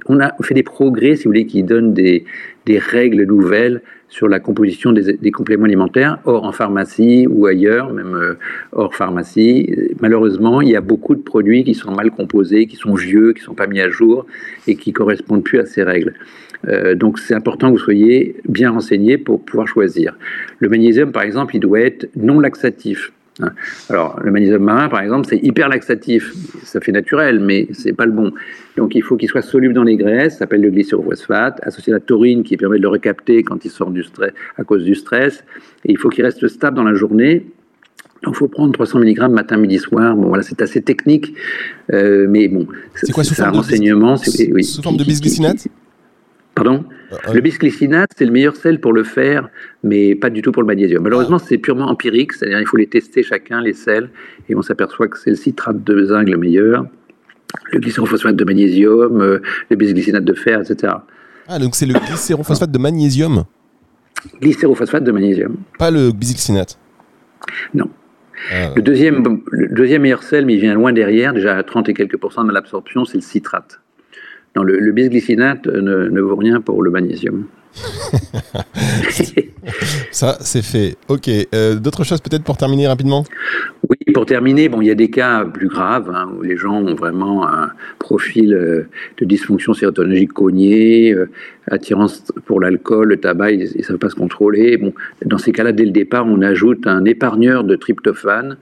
on 0.06 0.20
a 0.20 0.32
fait 0.40 0.54
des 0.54 0.62
progrès, 0.62 1.16
si 1.16 1.24
vous 1.24 1.30
voulez, 1.30 1.44
qui 1.44 1.62
donnent 1.62 1.92
des, 1.92 2.24
règles 2.66 3.24
nouvelles 3.24 3.82
sur 4.14 4.28
la 4.28 4.38
composition 4.38 4.92
des, 4.92 5.30
compléments 5.32 5.64
alimentaires. 5.64 6.18
Or, 6.24 6.44
en 6.44 6.52
pharmacie 6.52 7.26
ou 7.28 7.46
ailleurs, 7.46 7.92
même 7.92 8.14
euh, 8.14 8.34
hors 8.70 8.94
pharmacie, 8.94 9.68
malheureusement, 10.00 10.60
il 10.60 10.68
y 10.68 10.76
a 10.76 10.80
beaucoup 10.80 11.16
de 11.16 11.20
produits 11.20 11.64
qui 11.64 11.74
sont 11.74 11.90
mal 11.90 12.12
composés, 12.12 12.66
qui 12.66 12.76
sont 12.76 12.94
vieux, 12.94 13.32
qui 13.32 13.40
ne 13.40 13.46
sont 13.46 13.54
pas 13.54 13.66
mis 13.66 13.80
à 13.80 13.88
jour 13.88 14.24
et 14.68 14.76
qui 14.76 14.92
correspondent 14.92 15.42
plus 15.42 15.58
à 15.58 15.66
ces 15.66 15.82
règles. 15.82 16.14
Euh, 16.68 16.94
donc 16.94 17.18
c'est 17.18 17.34
important 17.34 17.72
que 17.72 17.72
vous 17.72 17.84
soyez 17.84 18.36
bien 18.48 18.70
renseigné 18.70 19.18
pour 19.18 19.44
pouvoir 19.44 19.66
choisir. 19.66 20.16
Le 20.60 20.68
magnésium, 20.68 21.10
par 21.10 21.24
exemple, 21.24 21.56
il 21.56 21.60
doit 21.60 21.80
être 21.80 22.08
non 22.14 22.38
laxatif. 22.38 23.10
Alors, 23.88 24.20
le 24.22 24.30
magnésium 24.30 24.62
marin, 24.62 24.88
par 24.88 25.00
exemple, 25.00 25.26
c'est 25.28 25.38
hyper 25.38 25.68
laxatif. 25.68 26.32
Ça 26.62 26.80
fait 26.80 26.92
naturel, 26.92 27.40
mais 27.40 27.66
c'est 27.72 27.92
pas 27.92 28.06
le 28.06 28.12
bon. 28.12 28.32
Donc, 28.76 28.94
il 28.94 29.02
faut 29.02 29.16
qu'il 29.16 29.28
soit 29.28 29.42
soluble 29.42 29.74
dans 29.74 29.82
les 29.82 29.96
graisses, 29.96 30.34
ça 30.34 30.40
s'appelle 30.40 30.60
le 30.60 30.70
glycérophosphate, 30.70 31.58
associé 31.62 31.92
à 31.92 31.96
la 31.96 32.00
taurine 32.00 32.44
qui 32.44 32.56
permet 32.56 32.76
de 32.76 32.82
le 32.82 32.88
recapter 32.88 33.42
quand 33.42 33.64
il 33.64 33.70
sort 33.70 33.90
du 33.90 34.04
stress, 34.04 34.32
à 34.56 34.64
cause 34.64 34.84
du 34.84 34.94
stress. 34.94 35.44
Et 35.84 35.92
il 35.92 35.98
faut 35.98 36.08
qu'il 36.10 36.24
reste 36.24 36.46
stable 36.46 36.76
dans 36.76 36.84
la 36.84 36.94
journée. 36.94 37.46
Donc, 38.22 38.34
il 38.34 38.38
faut 38.38 38.48
prendre 38.48 38.72
300 38.72 39.00
mg 39.00 39.28
matin, 39.30 39.56
midi, 39.56 39.78
soir. 39.78 40.16
Bon, 40.16 40.28
voilà, 40.28 40.42
c'est 40.42 40.62
assez 40.62 40.80
technique, 40.80 41.34
euh, 41.92 42.26
mais 42.28 42.48
bon, 42.48 42.66
c'est 42.94 43.12
quoi 43.12 43.24
sous 43.24 43.34
forme 43.34 43.48
un 43.48 43.52
renseignement. 43.52 44.16
Sous 44.16 44.82
forme 44.82 44.96
de 44.96 45.04
bisglycinate? 45.04 45.66
Pardon 46.54 46.84
euh, 47.12 47.32
Le 47.32 47.40
bisglycinate, 47.40 48.10
c'est 48.16 48.24
le 48.24 48.30
meilleur 48.30 48.54
sel 48.54 48.80
pour 48.80 48.92
le 48.92 49.02
faire, 49.02 49.48
mais 49.82 50.14
pas 50.14 50.30
du 50.30 50.40
tout 50.40 50.52
pour 50.52 50.62
le 50.62 50.66
magnésium. 50.66 51.02
Malheureusement, 51.02 51.38
c'est 51.38 51.58
purement 51.58 51.86
empirique, 51.86 52.32
c'est-à-dire 52.32 52.60
il 52.60 52.66
faut 52.66 52.76
les 52.76 52.86
tester 52.86 53.22
chacun, 53.22 53.60
les 53.60 53.72
sels, 53.72 54.10
et 54.48 54.54
on 54.54 54.62
s'aperçoit 54.62 55.08
que 55.08 55.18
c'est 55.18 55.30
le 55.30 55.36
citrate 55.36 55.82
de 55.82 56.04
zinc 56.04 56.28
le 56.28 56.36
meilleur, 56.36 56.86
le 57.72 57.80
glycérophosphate 57.80 58.36
de 58.36 58.44
magnésium, 58.44 59.20
euh, 59.20 59.40
le 59.70 59.76
bisglycinate 59.76 60.24
de 60.24 60.34
fer, 60.34 60.60
etc. 60.60 60.94
Ah, 61.48 61.58
donc 61.58 61.74
c'est 61.74 61.86
le 61.86 61.94
glycérophosphate 61.94 62.70
de 62.70 62.78
magnésium 62.78 63.44
Glycérophosphate 64.40 65.04
de 65.04 65.12
magnésium. 65.12 65.56
Pas 65.78 65.90
le 65.90 66.12
bisglycinate 66.12 66.78
Non. 67.74 67.90
Ah, 68.50 68.70
le, 68.74 68.82
deuxième, 68.82 69.22
le 69.50 69.68
deuxième 69.68 70.02
meilleur 70.02 70.22
sel, 70.22 70.46
mais 70.46 70.54
il 70.54 70.60
vient 70.60 70.74
loin 70.74 70.92
derrière, 70.92 71.32
déjà 71.32 71.56
à 71.56 71.62
30 71.62 71.88
et 71.88 71.94
quelques 71.94 72.16
pourcents 72.16 72.44
de 72.44 72.52
l'absorption, 72.52 73.04
c'est 73.04 73.18
le 73.18 73.22
citrate. 73.22 73.80
Non, 74.56 74.62
le, 74.62 74.92
bisglycinate 74.92 75.66
ne, 75.66 76.20
vaut 76.20 76.36
rien 76.36 76.60
pour 76.60 76.82
le 76.82 76.90
magnésium. 76.90 77.46
Ça, 80.12 80.36
c'est 80.40 80.62
fait. 80.62 80.96
Ok. 81.08 81.28
Euh, 81.28 81.74
d'autres 81.74 82.04
choses 82.04 82.20
peut-être 82.20 82.44
pour 82.44 82.56
terminer 82.56 82.86
rapidement? 82.86 83.24
Oui, 83.88 83.96
pour 84.14 84.26
terminer, 84.26 84.68
bon, 84.68 84.80
il 84.80 84.86
y 84.86 84.90
a 84.92 84.94
des 84.94 85.10
cas 85.10 85.44
plus 85.44 85.66
graves 85.66 86.08
hein, 86.14 86.30
où 86.38 86.42
les 86.42 86.56
gens 86.56 86.80
ont 86.80 86.94
vraiment 86.94 87.48
un 87.48 87.70
profil 87.98 88.54
euh, 88.54 88.88
de 89.18 89.24
dysfonction 89.24 89.74
sérotonique 89.74 90.32
cogné, 90.32 91.12
euh, 91.12 91.28
attirance 91.68 92.22
pour 92.46 92.60
l'alcool, 92.60 93.08
le 93.08 93.16
tabac, 93.16 93.50
ils 93.50 93.76
ne 93.76 93.82
savent 93.82 93.98
pas 93.98 94.10
se 94.10 94.14
contrôler. 94.14 94.76
Bon, 94.76 94.94
dans 95.24 95.38
ces 95.38 95.50
cas-là, 95.50 95.72
dès 95.72 95.84
le 95.84 95.90
départ, 95.90 96.24
on 96.26 96.42
ajoute 96.42 96.86
un 96.86 97.04
épargneur 97.04 97.64
de 97.64 97.74
tryptophane 97.74 98.56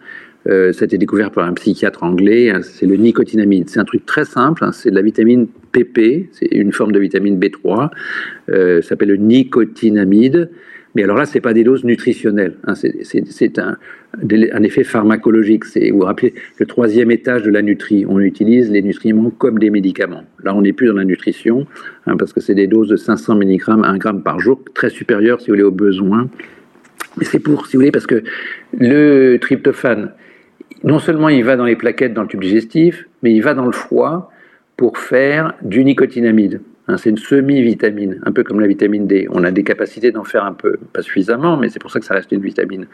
euh, 0.48 0.72
ça 0.72 0.82
a 0.82 0.86
été 0.86 0.98
découvert 0.98 1.30
par 1.30 1.46
un 1.46 1.54
psychiatre 1.54 2.02
anglais, 2.02 2.50
hein, 2.50 2.60
c'est 2.62 2.86
le 2.86 2.96
nicotinamide. 2.96 3.68
C'est 3.68 3.80
un 3.80 3.84
truc 3.84 4.04
très 4.06 4.24
simple, 4.24 4.64
hein, 4.64 4.72
c'est 4.72 4.90
de 4.90 4.94
la 4.94 5.02
vitamine 5.02 5.46
PP, 5.72 6.28
c'est 6.32 6.48
une 6.50 6.72
forme 6.72 6.92
de 6.92 6.98
vitamine 6.98 7.38
B3, 7.38 7.90
euh, 8.50 8.82
ça 8.82 8.90
s'appelle 8.90 9.08
le 9.08 9.16
nicotinamide. 9.16 10.50
Mais 10.94 11.04
alors 11.04 11.16
là, 11.16 11.24
c'est 11.24 11.40
pas 11.40 11.54
des 11.54 11.64
doses 11.64 11.84
nutritionnelles. 11.84 12.56
Hein, 12.66 12.74
c'est 12.74 13.58
un, 13.58 13.78
un, 14.20 14.62
effet 14.62 14.84
pharmacologique. 14.84 15.64
Vous 15.64 15.98
vous 15.98 16.04
rappelez, 16.04 16.34
le 16.58 16.66
troisième 16.66 17.10
étage 17.10 17.42
de 17.44 17.50
la 17.50 17.62
nutrie. 17.62 18.04
On 18.06 18.20
utilise 18.20 18.70
les 18.70 18.82
nutriments 18.82 19.30
comme 19.30 19.58
des 19.58 19.70
médicaments. 19.70 20.24
Là, 20.44 20.54
on 20.54 20.60
n'est 20.60 20.74
plus 20.74 20.88
dans 20.88 20.96
la 20.96 21.04
nutrition, 21.04 21.66
parce 22.04 22.34
que 22.34 22.40
c'est 22.40 22.54
des 22.54 22.66
doses 22.66 22.88
de 22.88 22.96
500 22.96 23.36
mg 23.36 23.62
à 23.68 23.88
1 23.88 23.94
g 23.94 24.00
par 24.22 24.38
jour, 24.38 24.60
très 24.74 24.90
supérieures, 24.90 25.40
si 25.40 25.46
vous 25.46 25.54
voulez, 25.54 25.62
aux 25.62 25.70
besoins. 25.70 26.28
Mais 27.16 27.24
c'est 27.24 27.38
pour, 27.38 27.66
si 27.66 27.76
vous 27.76 27.80
voulez, 27.80 27.90
parce 27.90 28.06
que 28.06 28.22
le 28.78 29.38
tryptophane, 29.38 30.10
non 30.84 30.98
seulement 30.98 31.28
il 31.28 31.44
va 31.44 31.56
dans 31.56 31.64
les 31.64 31.76
plaquettes, 31.76 32.14
dans 32.14 32.22
le 32.22 32.28
tube 32.28 32.40
digestif, 32.40 33.06
mais 33.22 33.32
il 33.32 33.40
va 33.40 33.54
dans 33.54 33.66
le 33.66 33.72
foie 33.72 34.30
pour 34.76 34.98
faire 34.98 35.54
du 35.62 35.84
nicotinamide. 35.84 36.60
Hein, 36.88 36.96
c'est 36.96 37.10
une 37.10 37.18
semi-vitamine, 37.18 38.20
un 38.24 38.32
peu 38.32 38.42
comme 38.42 38.58
la 38.58 38.66
vitamine 38.66 39.06
D. 39.06 39.28
On 39.30 39.44
a 39.44 39.52
des 39.52 39.62
capacités 39.62 40.10
d'en 40.10 40.24
faire 40.24 40.44
un 40.44 40.52
peu, 40.52 40.78
pas 40.92 41.02
suffisamment, 41.02 41.56
mais 41.56 41.68
c'est 41.68 41.78
pour 41.78 41.90
ça 41.90 42.00
que 42.00 42.06
ça 42.06 42.14
reste 42.14 42.32
une 42.32 42.40
vitamine. 42.40 42.86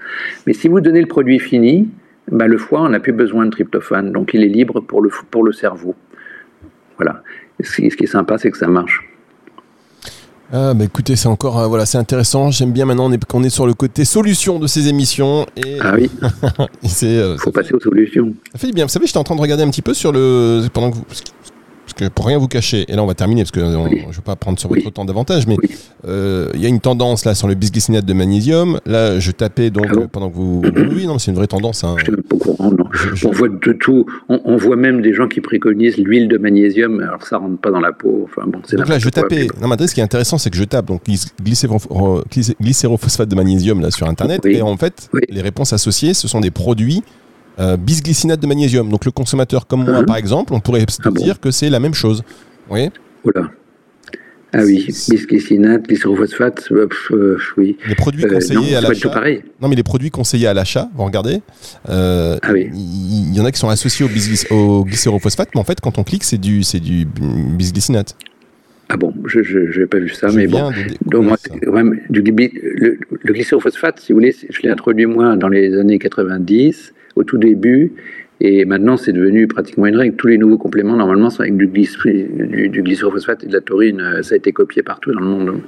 Mais 0.47 0.53
si 0.53 0.69
vous 0.69 0.81
donnez 0.81 1.01
le 1.01 1.07
produit 1.07 1.39
fini, 1.39 1.89
bah, 2.31 2.47
le 2.47 2.59
foie, 2.59 2.83
on 2.83 2.91
n'a 2.91 3.01
plus 3.01 3.13
besoin 3.13 3.47
de 3.47 3.51
tryptophane, 3.51 4.13
donc 4.13 4.35
il 4.35 4.45
est 4.45 4.49
libre 4.49 4.81
pour 4.81 5.01
le, 5.01 5.11
pour 5.31 5.43
le 5.43 5.53
cerveau. 5.53 5.95
Voilà. 6.97 7.23
Ce 7.61 7.81
qui 7.81 8.05
est 8.05 8.07
sympa, 8.07 8.37
c'est 8.37 8.51
que 8.51 8.59
ça 8.59 8.69
marche. 8.69 9.08
Ah 10.51 10.73
bah 10.73 10.85
écoutez, 10.85 11.15
c'est 11.15 11.29
encore 11.29 11.59
euh, 11.59 11.67
voilà, 11.67 11.85
c'est 11.85 11.99
intéressant. 11.99 12.51
J'aime 12.51 12.73
bien 12.73 12.87
maintenant 12.87 13.11
qu'on 13.29 13.43
est, 13.45 13.51
sur 13.51 13.67
le 13.67 13.75
côté 13.75 14.07
solution 14.07 14.59
de 14.59 14.67
ces 14.67 14.89
émissions. 14.89 15.45
Et... 15.57 15.77
Ah 15.81 15.93
oui. 15.95 16.11
Il 16.83 16.91
euh, 17.05 17.37
faut 17.37 17.51
passer 17.51 17.75
aux 17.75 17.81
solutions. 17.81 18.33
Ça 18.53 18.59
fait 18.59 18.69
du 18.69 18.73
bien. 18.73 18.87
Vous 18.87 18.91
savez, 18.91 19.07
j'étais 19.07 19.19
en 19.19 19.25
train 19.25 19.37
de 19.37 19.41
regarder 19.43 19.63
un 19.63 19.71
petit 19.71 19.83
peu 19.83 19.93
sur 19.93 20.11
le 20.11 20.67
pendant 20.73 20.91
que 20.91 20.97
vous 20.97 21.05
parce 21.89 22.11
que 22.11 22.15
pour 22.15 22.27
rien 22.27 22.37
vous 22.37 22.49
cacher, 22.49 22.85
et 22.89 22.97
là 22.97 23.03
on 23.03 23.07
va 23.07 23.15
terminer 23.15 23.43
parce 23.43 23.51
que 23.51 23.61
je 23.61 23.65
ne 23.65 23.89
vais 23.89 24.23
pas 24.23 24.37
prendre 24.37 24.59
sur 24.59 24.69
votre 24.69 24.91
temps 24.91 25.07
davantage, 25.07 25.47
mais 25.47 25.57
euh, 26.07 26.51
il 26.55 26.61
y 26.61 26.67
a 26.67 26.69
une 26.69 26.81
tendance 26.81 27.25
là 27.25 27.35
sur 27.35 27.49
le 27.49 27.55
bisglycinate 27.55 28.05
de 28.05 28.13
magnésium. 28.13 28.79
Là, 28.85 29.19
je 29.19 29.31
tapais 29.31 29.71
donc 29.71 29.87
ah 29.91 30.07
pendant 30.13 30.29
que 30.29 30.35
vous. 30.35 30.63
oui, 30.95 31.07
non, 31.07 31.19
c'est 31.19 31.31
une 31.31 31.37
vraie 31.37 31.47
tendance. 31.47 31.85
Hein. 31.85 31.97
Je 31.99 32.05
suis 32.05 32.23
pas 32.23 32.37
courant, 32.37 32.71
non. 32.71 32.85
On 33.25 33.31
voit 33.31 33.49
de 33.49 33.73
tout. 33.73 34.05
On, 34.29 34.57
voit 34.57 34.77
même 34.77 35.01
des 35.01 35.15
gens 35.15 35.29
qui 35.29 35.41
préconisent 35.41 35.97
l'huile 35.97 36.29
de 36.29 36.37
magnésium, 36.37 37.01
alors 37.01 37.23
ça 37.23 37.39
rentre 37.39 37.59
pas 37.59 37.71
dans 37.71 37.81
la 37.81 37.93
peau. 37.93 38.29
Enfin 38.29 38.47
bon, 38.47 38.61
donc 38.71 38.89
là, 38.89 38.99
je 38.99 39.09
tapais. 39.09 39.47
Non, 39.63 39.69
mais 39.69 39.87
ce 39.87 39.95
qui 39.95 40.01
est 40.01 40.05
intéressant, 40.05 40.37
c'est 40.37 40.51
que 40.51 40.57
je 40.57 40.65
tape 40.65 40.87
donc 40.87 41.03
glycérophosphate 42.61 43.29
de 43.29 43.35
magnésium 43.35 43.81
là 43.81 43.91
sur 43.91 44.07
internet, 44.09 44.45
et 44.45 44.61
en 44.61 44.77
fait, 44.77 45.09
les 45.31 45.41
réponses 45.41 45.73
associées, 45.73 46.13
ce 46.13 46.29
sont 46.29 46.41
des 46.41 46.51
produits 46.51 47.03
euh, 47.59 47.77
bisglycinate 47.77 48.41
de 48.41 48.47
magnésium. 48.47 48.89
Donc 48.89 49.05
le 49.05 49.11
consommateur 49.11 49.67
comme 49.67 49.85
moi, 49.85 50.01
ah. 50.01 50.05
par 50.05 50.17
exemple, 50.17 50.55
on 50.55 50.61
pourrait 50.61 50.85
ah 51.05 51.11
dire 51.11 51.41
que 51.41 51.51
c'est 51.51 51.71
la 51.71 51.81
même 51.81 51.95
chose. 51.95 52.23
Oui. 52.71 52.91
Oula. 53.25 53.51
Ah 54.53 54.61
oui, 54.65 54.87
bisglycinate, 54.87 55.83
glycérophosphate, 55.83 56.69
euh, 56.71 57.37
oui. 57.59 57.77
Les 57.87 57.95
produits 57.95 58.25
euh, 58.25 58.33
conseillés 58.33 58.77
à 58.77 58.81
l'achat. 58.81 59.23
Non, 59.61 59.69
mais 59.69 59.77
les 59.77 59.83
produits 59.83 60.11
conseillés 60.11 60.47
à 60.47 60.55
l'achat, 60.55 60.89
vous 60.95 61.05
regardez. 61.05 61.43
ah 61.87 62.39
oui. 62.51 62.71
Il 62.73 63.35
y, 63.35 63.41
en 63.41 63.45
a 63.45 63.53
qui 63.53 63.59
sont 63.59 63.69
associés 63.69 64.07
au, 64.07 64.55
au 64.55 64.85
glycérophosphate, 64.85 65.51
mais 65.55 65.61
en 65.61 65.65
fait, 65.65 65.81
quand 65.81 65.99
on 65.99 66.05
clique, 66.05 66.25
c'est 66.25 66.39
du, 66.39 66.63
c'est 66.63 66.81
du 66.81 67.05
bisglycinate. 67.05 68.17
Ah 68.91 68.97
bon, 68.97 69.13
je 69.27 69.79
n'ai 69.81 69.87
pas 69.87 69.99
vu 69.99 70.09
ça, 70.09 70.29
mais 70.33 70.47
bon. 70.47 70.71
Donc, 71.03 71.25
moi, 71.25 71.37
du, 72.09 72.23
le, 72.23 72.99
le, 73.23 73.33
glycérophosphate, 73.33 74.01
si 74.01 74.13
vous 74.13 74.19
voulez, 74.19 74.35
je 74.49 74.63
l'ai 74.63 74.71
introduit 74.71 75.05
moi 75.05 75.37
dans 75.37 75.49
les 75.49 75.79
années 75.79 75.99
90 75.99 76.95
au 77.17 77.25
tout 77.25 77.37
début. 77.37 77.93
Et 78.41 78.65
maintenant, 78.65 78.97
c'est 78.97 79.13
devenu 79.13 79.47
pratiquement 79.47 79.87
une 79.87 79.97
règle. 79.97 80.17
Tous 80.17 80.29
les 80.29 80.39
nouveaux 80.39 80.59
compléments, 80.59 80.97
normalement, 80.97 81.29
sont 81.29 81.43
avec 81.43 81.57
du, 81.57 81.67
du, 81.67 82.83
glycérophosphate 82.83 83.45
et 83.45 83.47
de 83.47 83.53
la 83.53 83.61
taurine. 83.61 84.23
Ça 84.23 84.35
a 84.35 84.39
été 84.39 84.53
copié 84.53 84.83
partout 84.83 85.13
dans 85.13 85.21
le 85.21 85.27
monde. 85.27 85.61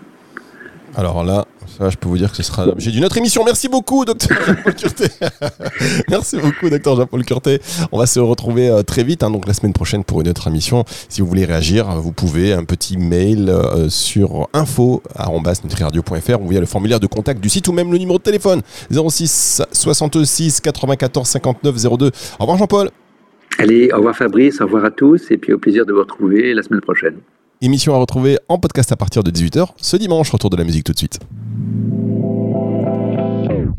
Alors 0.97 1.23
là, 1.25 1.47
je 1.79 1.97
peux 1.97 2.09
vous 2.09 2.19
dire 2.19 2.31
que 2.31 2.37
ce 2.37 2.43
sera 2.43 2.67
l'objet 2.67 2.91
d'une 2.91 3.05
autre 3.05 3.17
émission. 3.19 3.43
Merci 3.45 3.69
beaucoup, 3.69 4.05
docteur 4.05 4.39
Jean-Paul 4.47 4.75
Curté. 4.75 5.05
Merci 6.09 6.37
beaucoup, 6.39 6.69
docteur 6.69 6.97
Jean-Paul 6.97 7.25
Curté. 7.25 7.61
On 7.93 7.99
va 7.99 8.07
se 8.07 8.21
retrouver 8.21 8.69
euh, 8.69 8.83
très 8.83 9.03
vite, 9.03 9.23
hein, 9.23 9.31
donc 9.31 9.47
la 9.47 9.55
semaine 9.55 9.73
prochaine 9.73 10.05
pour 10.05 10.21
une 10.21 10.29
autre 10.29 10.49
émission. 10.49 10.85
Si 11.09 11.21
vous 11.21 11.27
voulez 11.27 11.45
réagir, 11.45 11.87
vous 12.01 12.13
pouvez 12.13 12.53
un 12.53 12.65
petit 12.65 12.97
mail 12.97 13.49
euh, 13.49 13.89
sur 13.89 14.49
info.nutriradio.fr 14.53 16.43
ou 16.43 16.49
via 16.49 16.61
le 16.61 16.67
formulaire 16.67 17.01
de 17.01 17.07
contact 17.07 17.41
du 17.41 17.49
site 17.49 17.69
ou 17.69 17.73
même 17.73 17.93
le 17.93 17.99
numéro 17.99 18.19
de 18.19 18.23
téléphone 18.23 18.63
06 18.91 19.63
66 19.73 20.61
94 20.61 21.27
59 21.27 21.77
02. 21.99 22.07
Au 22.07 22.11
revoir 22.41 22.59
Jean-Paul. 22.59 22.91
Allez, 23.59 23.91
au 23.93 23.97
revoir 23.97 24.17
Fabrice, 24.17 24.61
au 24.61 24.65
revoir 24.65 24.85
à 24.85 24.91
tous 24.91 25.31
et 25.31 25.37
puis 25.37 25.53
au 25.53 25.59
plaisir 25.59 25.85
de 25.85 25.93
vous 25.93 26.01
retrouver 26.01 26.55
la 26.55 26.63
semaine 26.63 26.81
prochaine. 26.81 27.17
Émission 27.63 27.95
à 27.95 27.99
retrouver 27.99 28.39
en 28.49 28.57
podcast 28.57 28.91
à 28.91 28.97
partir 28.97 29.23
de 29.23 29.31
18h 29.31 29.67
ce 29.77 29.97
dimanche. 29.99 30.31
Retour 30.31 30.49
de 30.49 30.57
la 30.57 30.65
musique 30.65 30.85
tout 30.85 30.95
de 30.95 30.99
suite. 30.99 31.19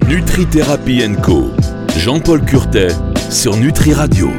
Nutri 0.07 0.45
Thérapie 0.45 1.01
Co. 1.23 1.45
Jean-Paul 1.97 2.45
Curtet 2.45 2.89
sur 3.31 3.57
Nutri 3.57 3.93
Radio. 3.93 4.29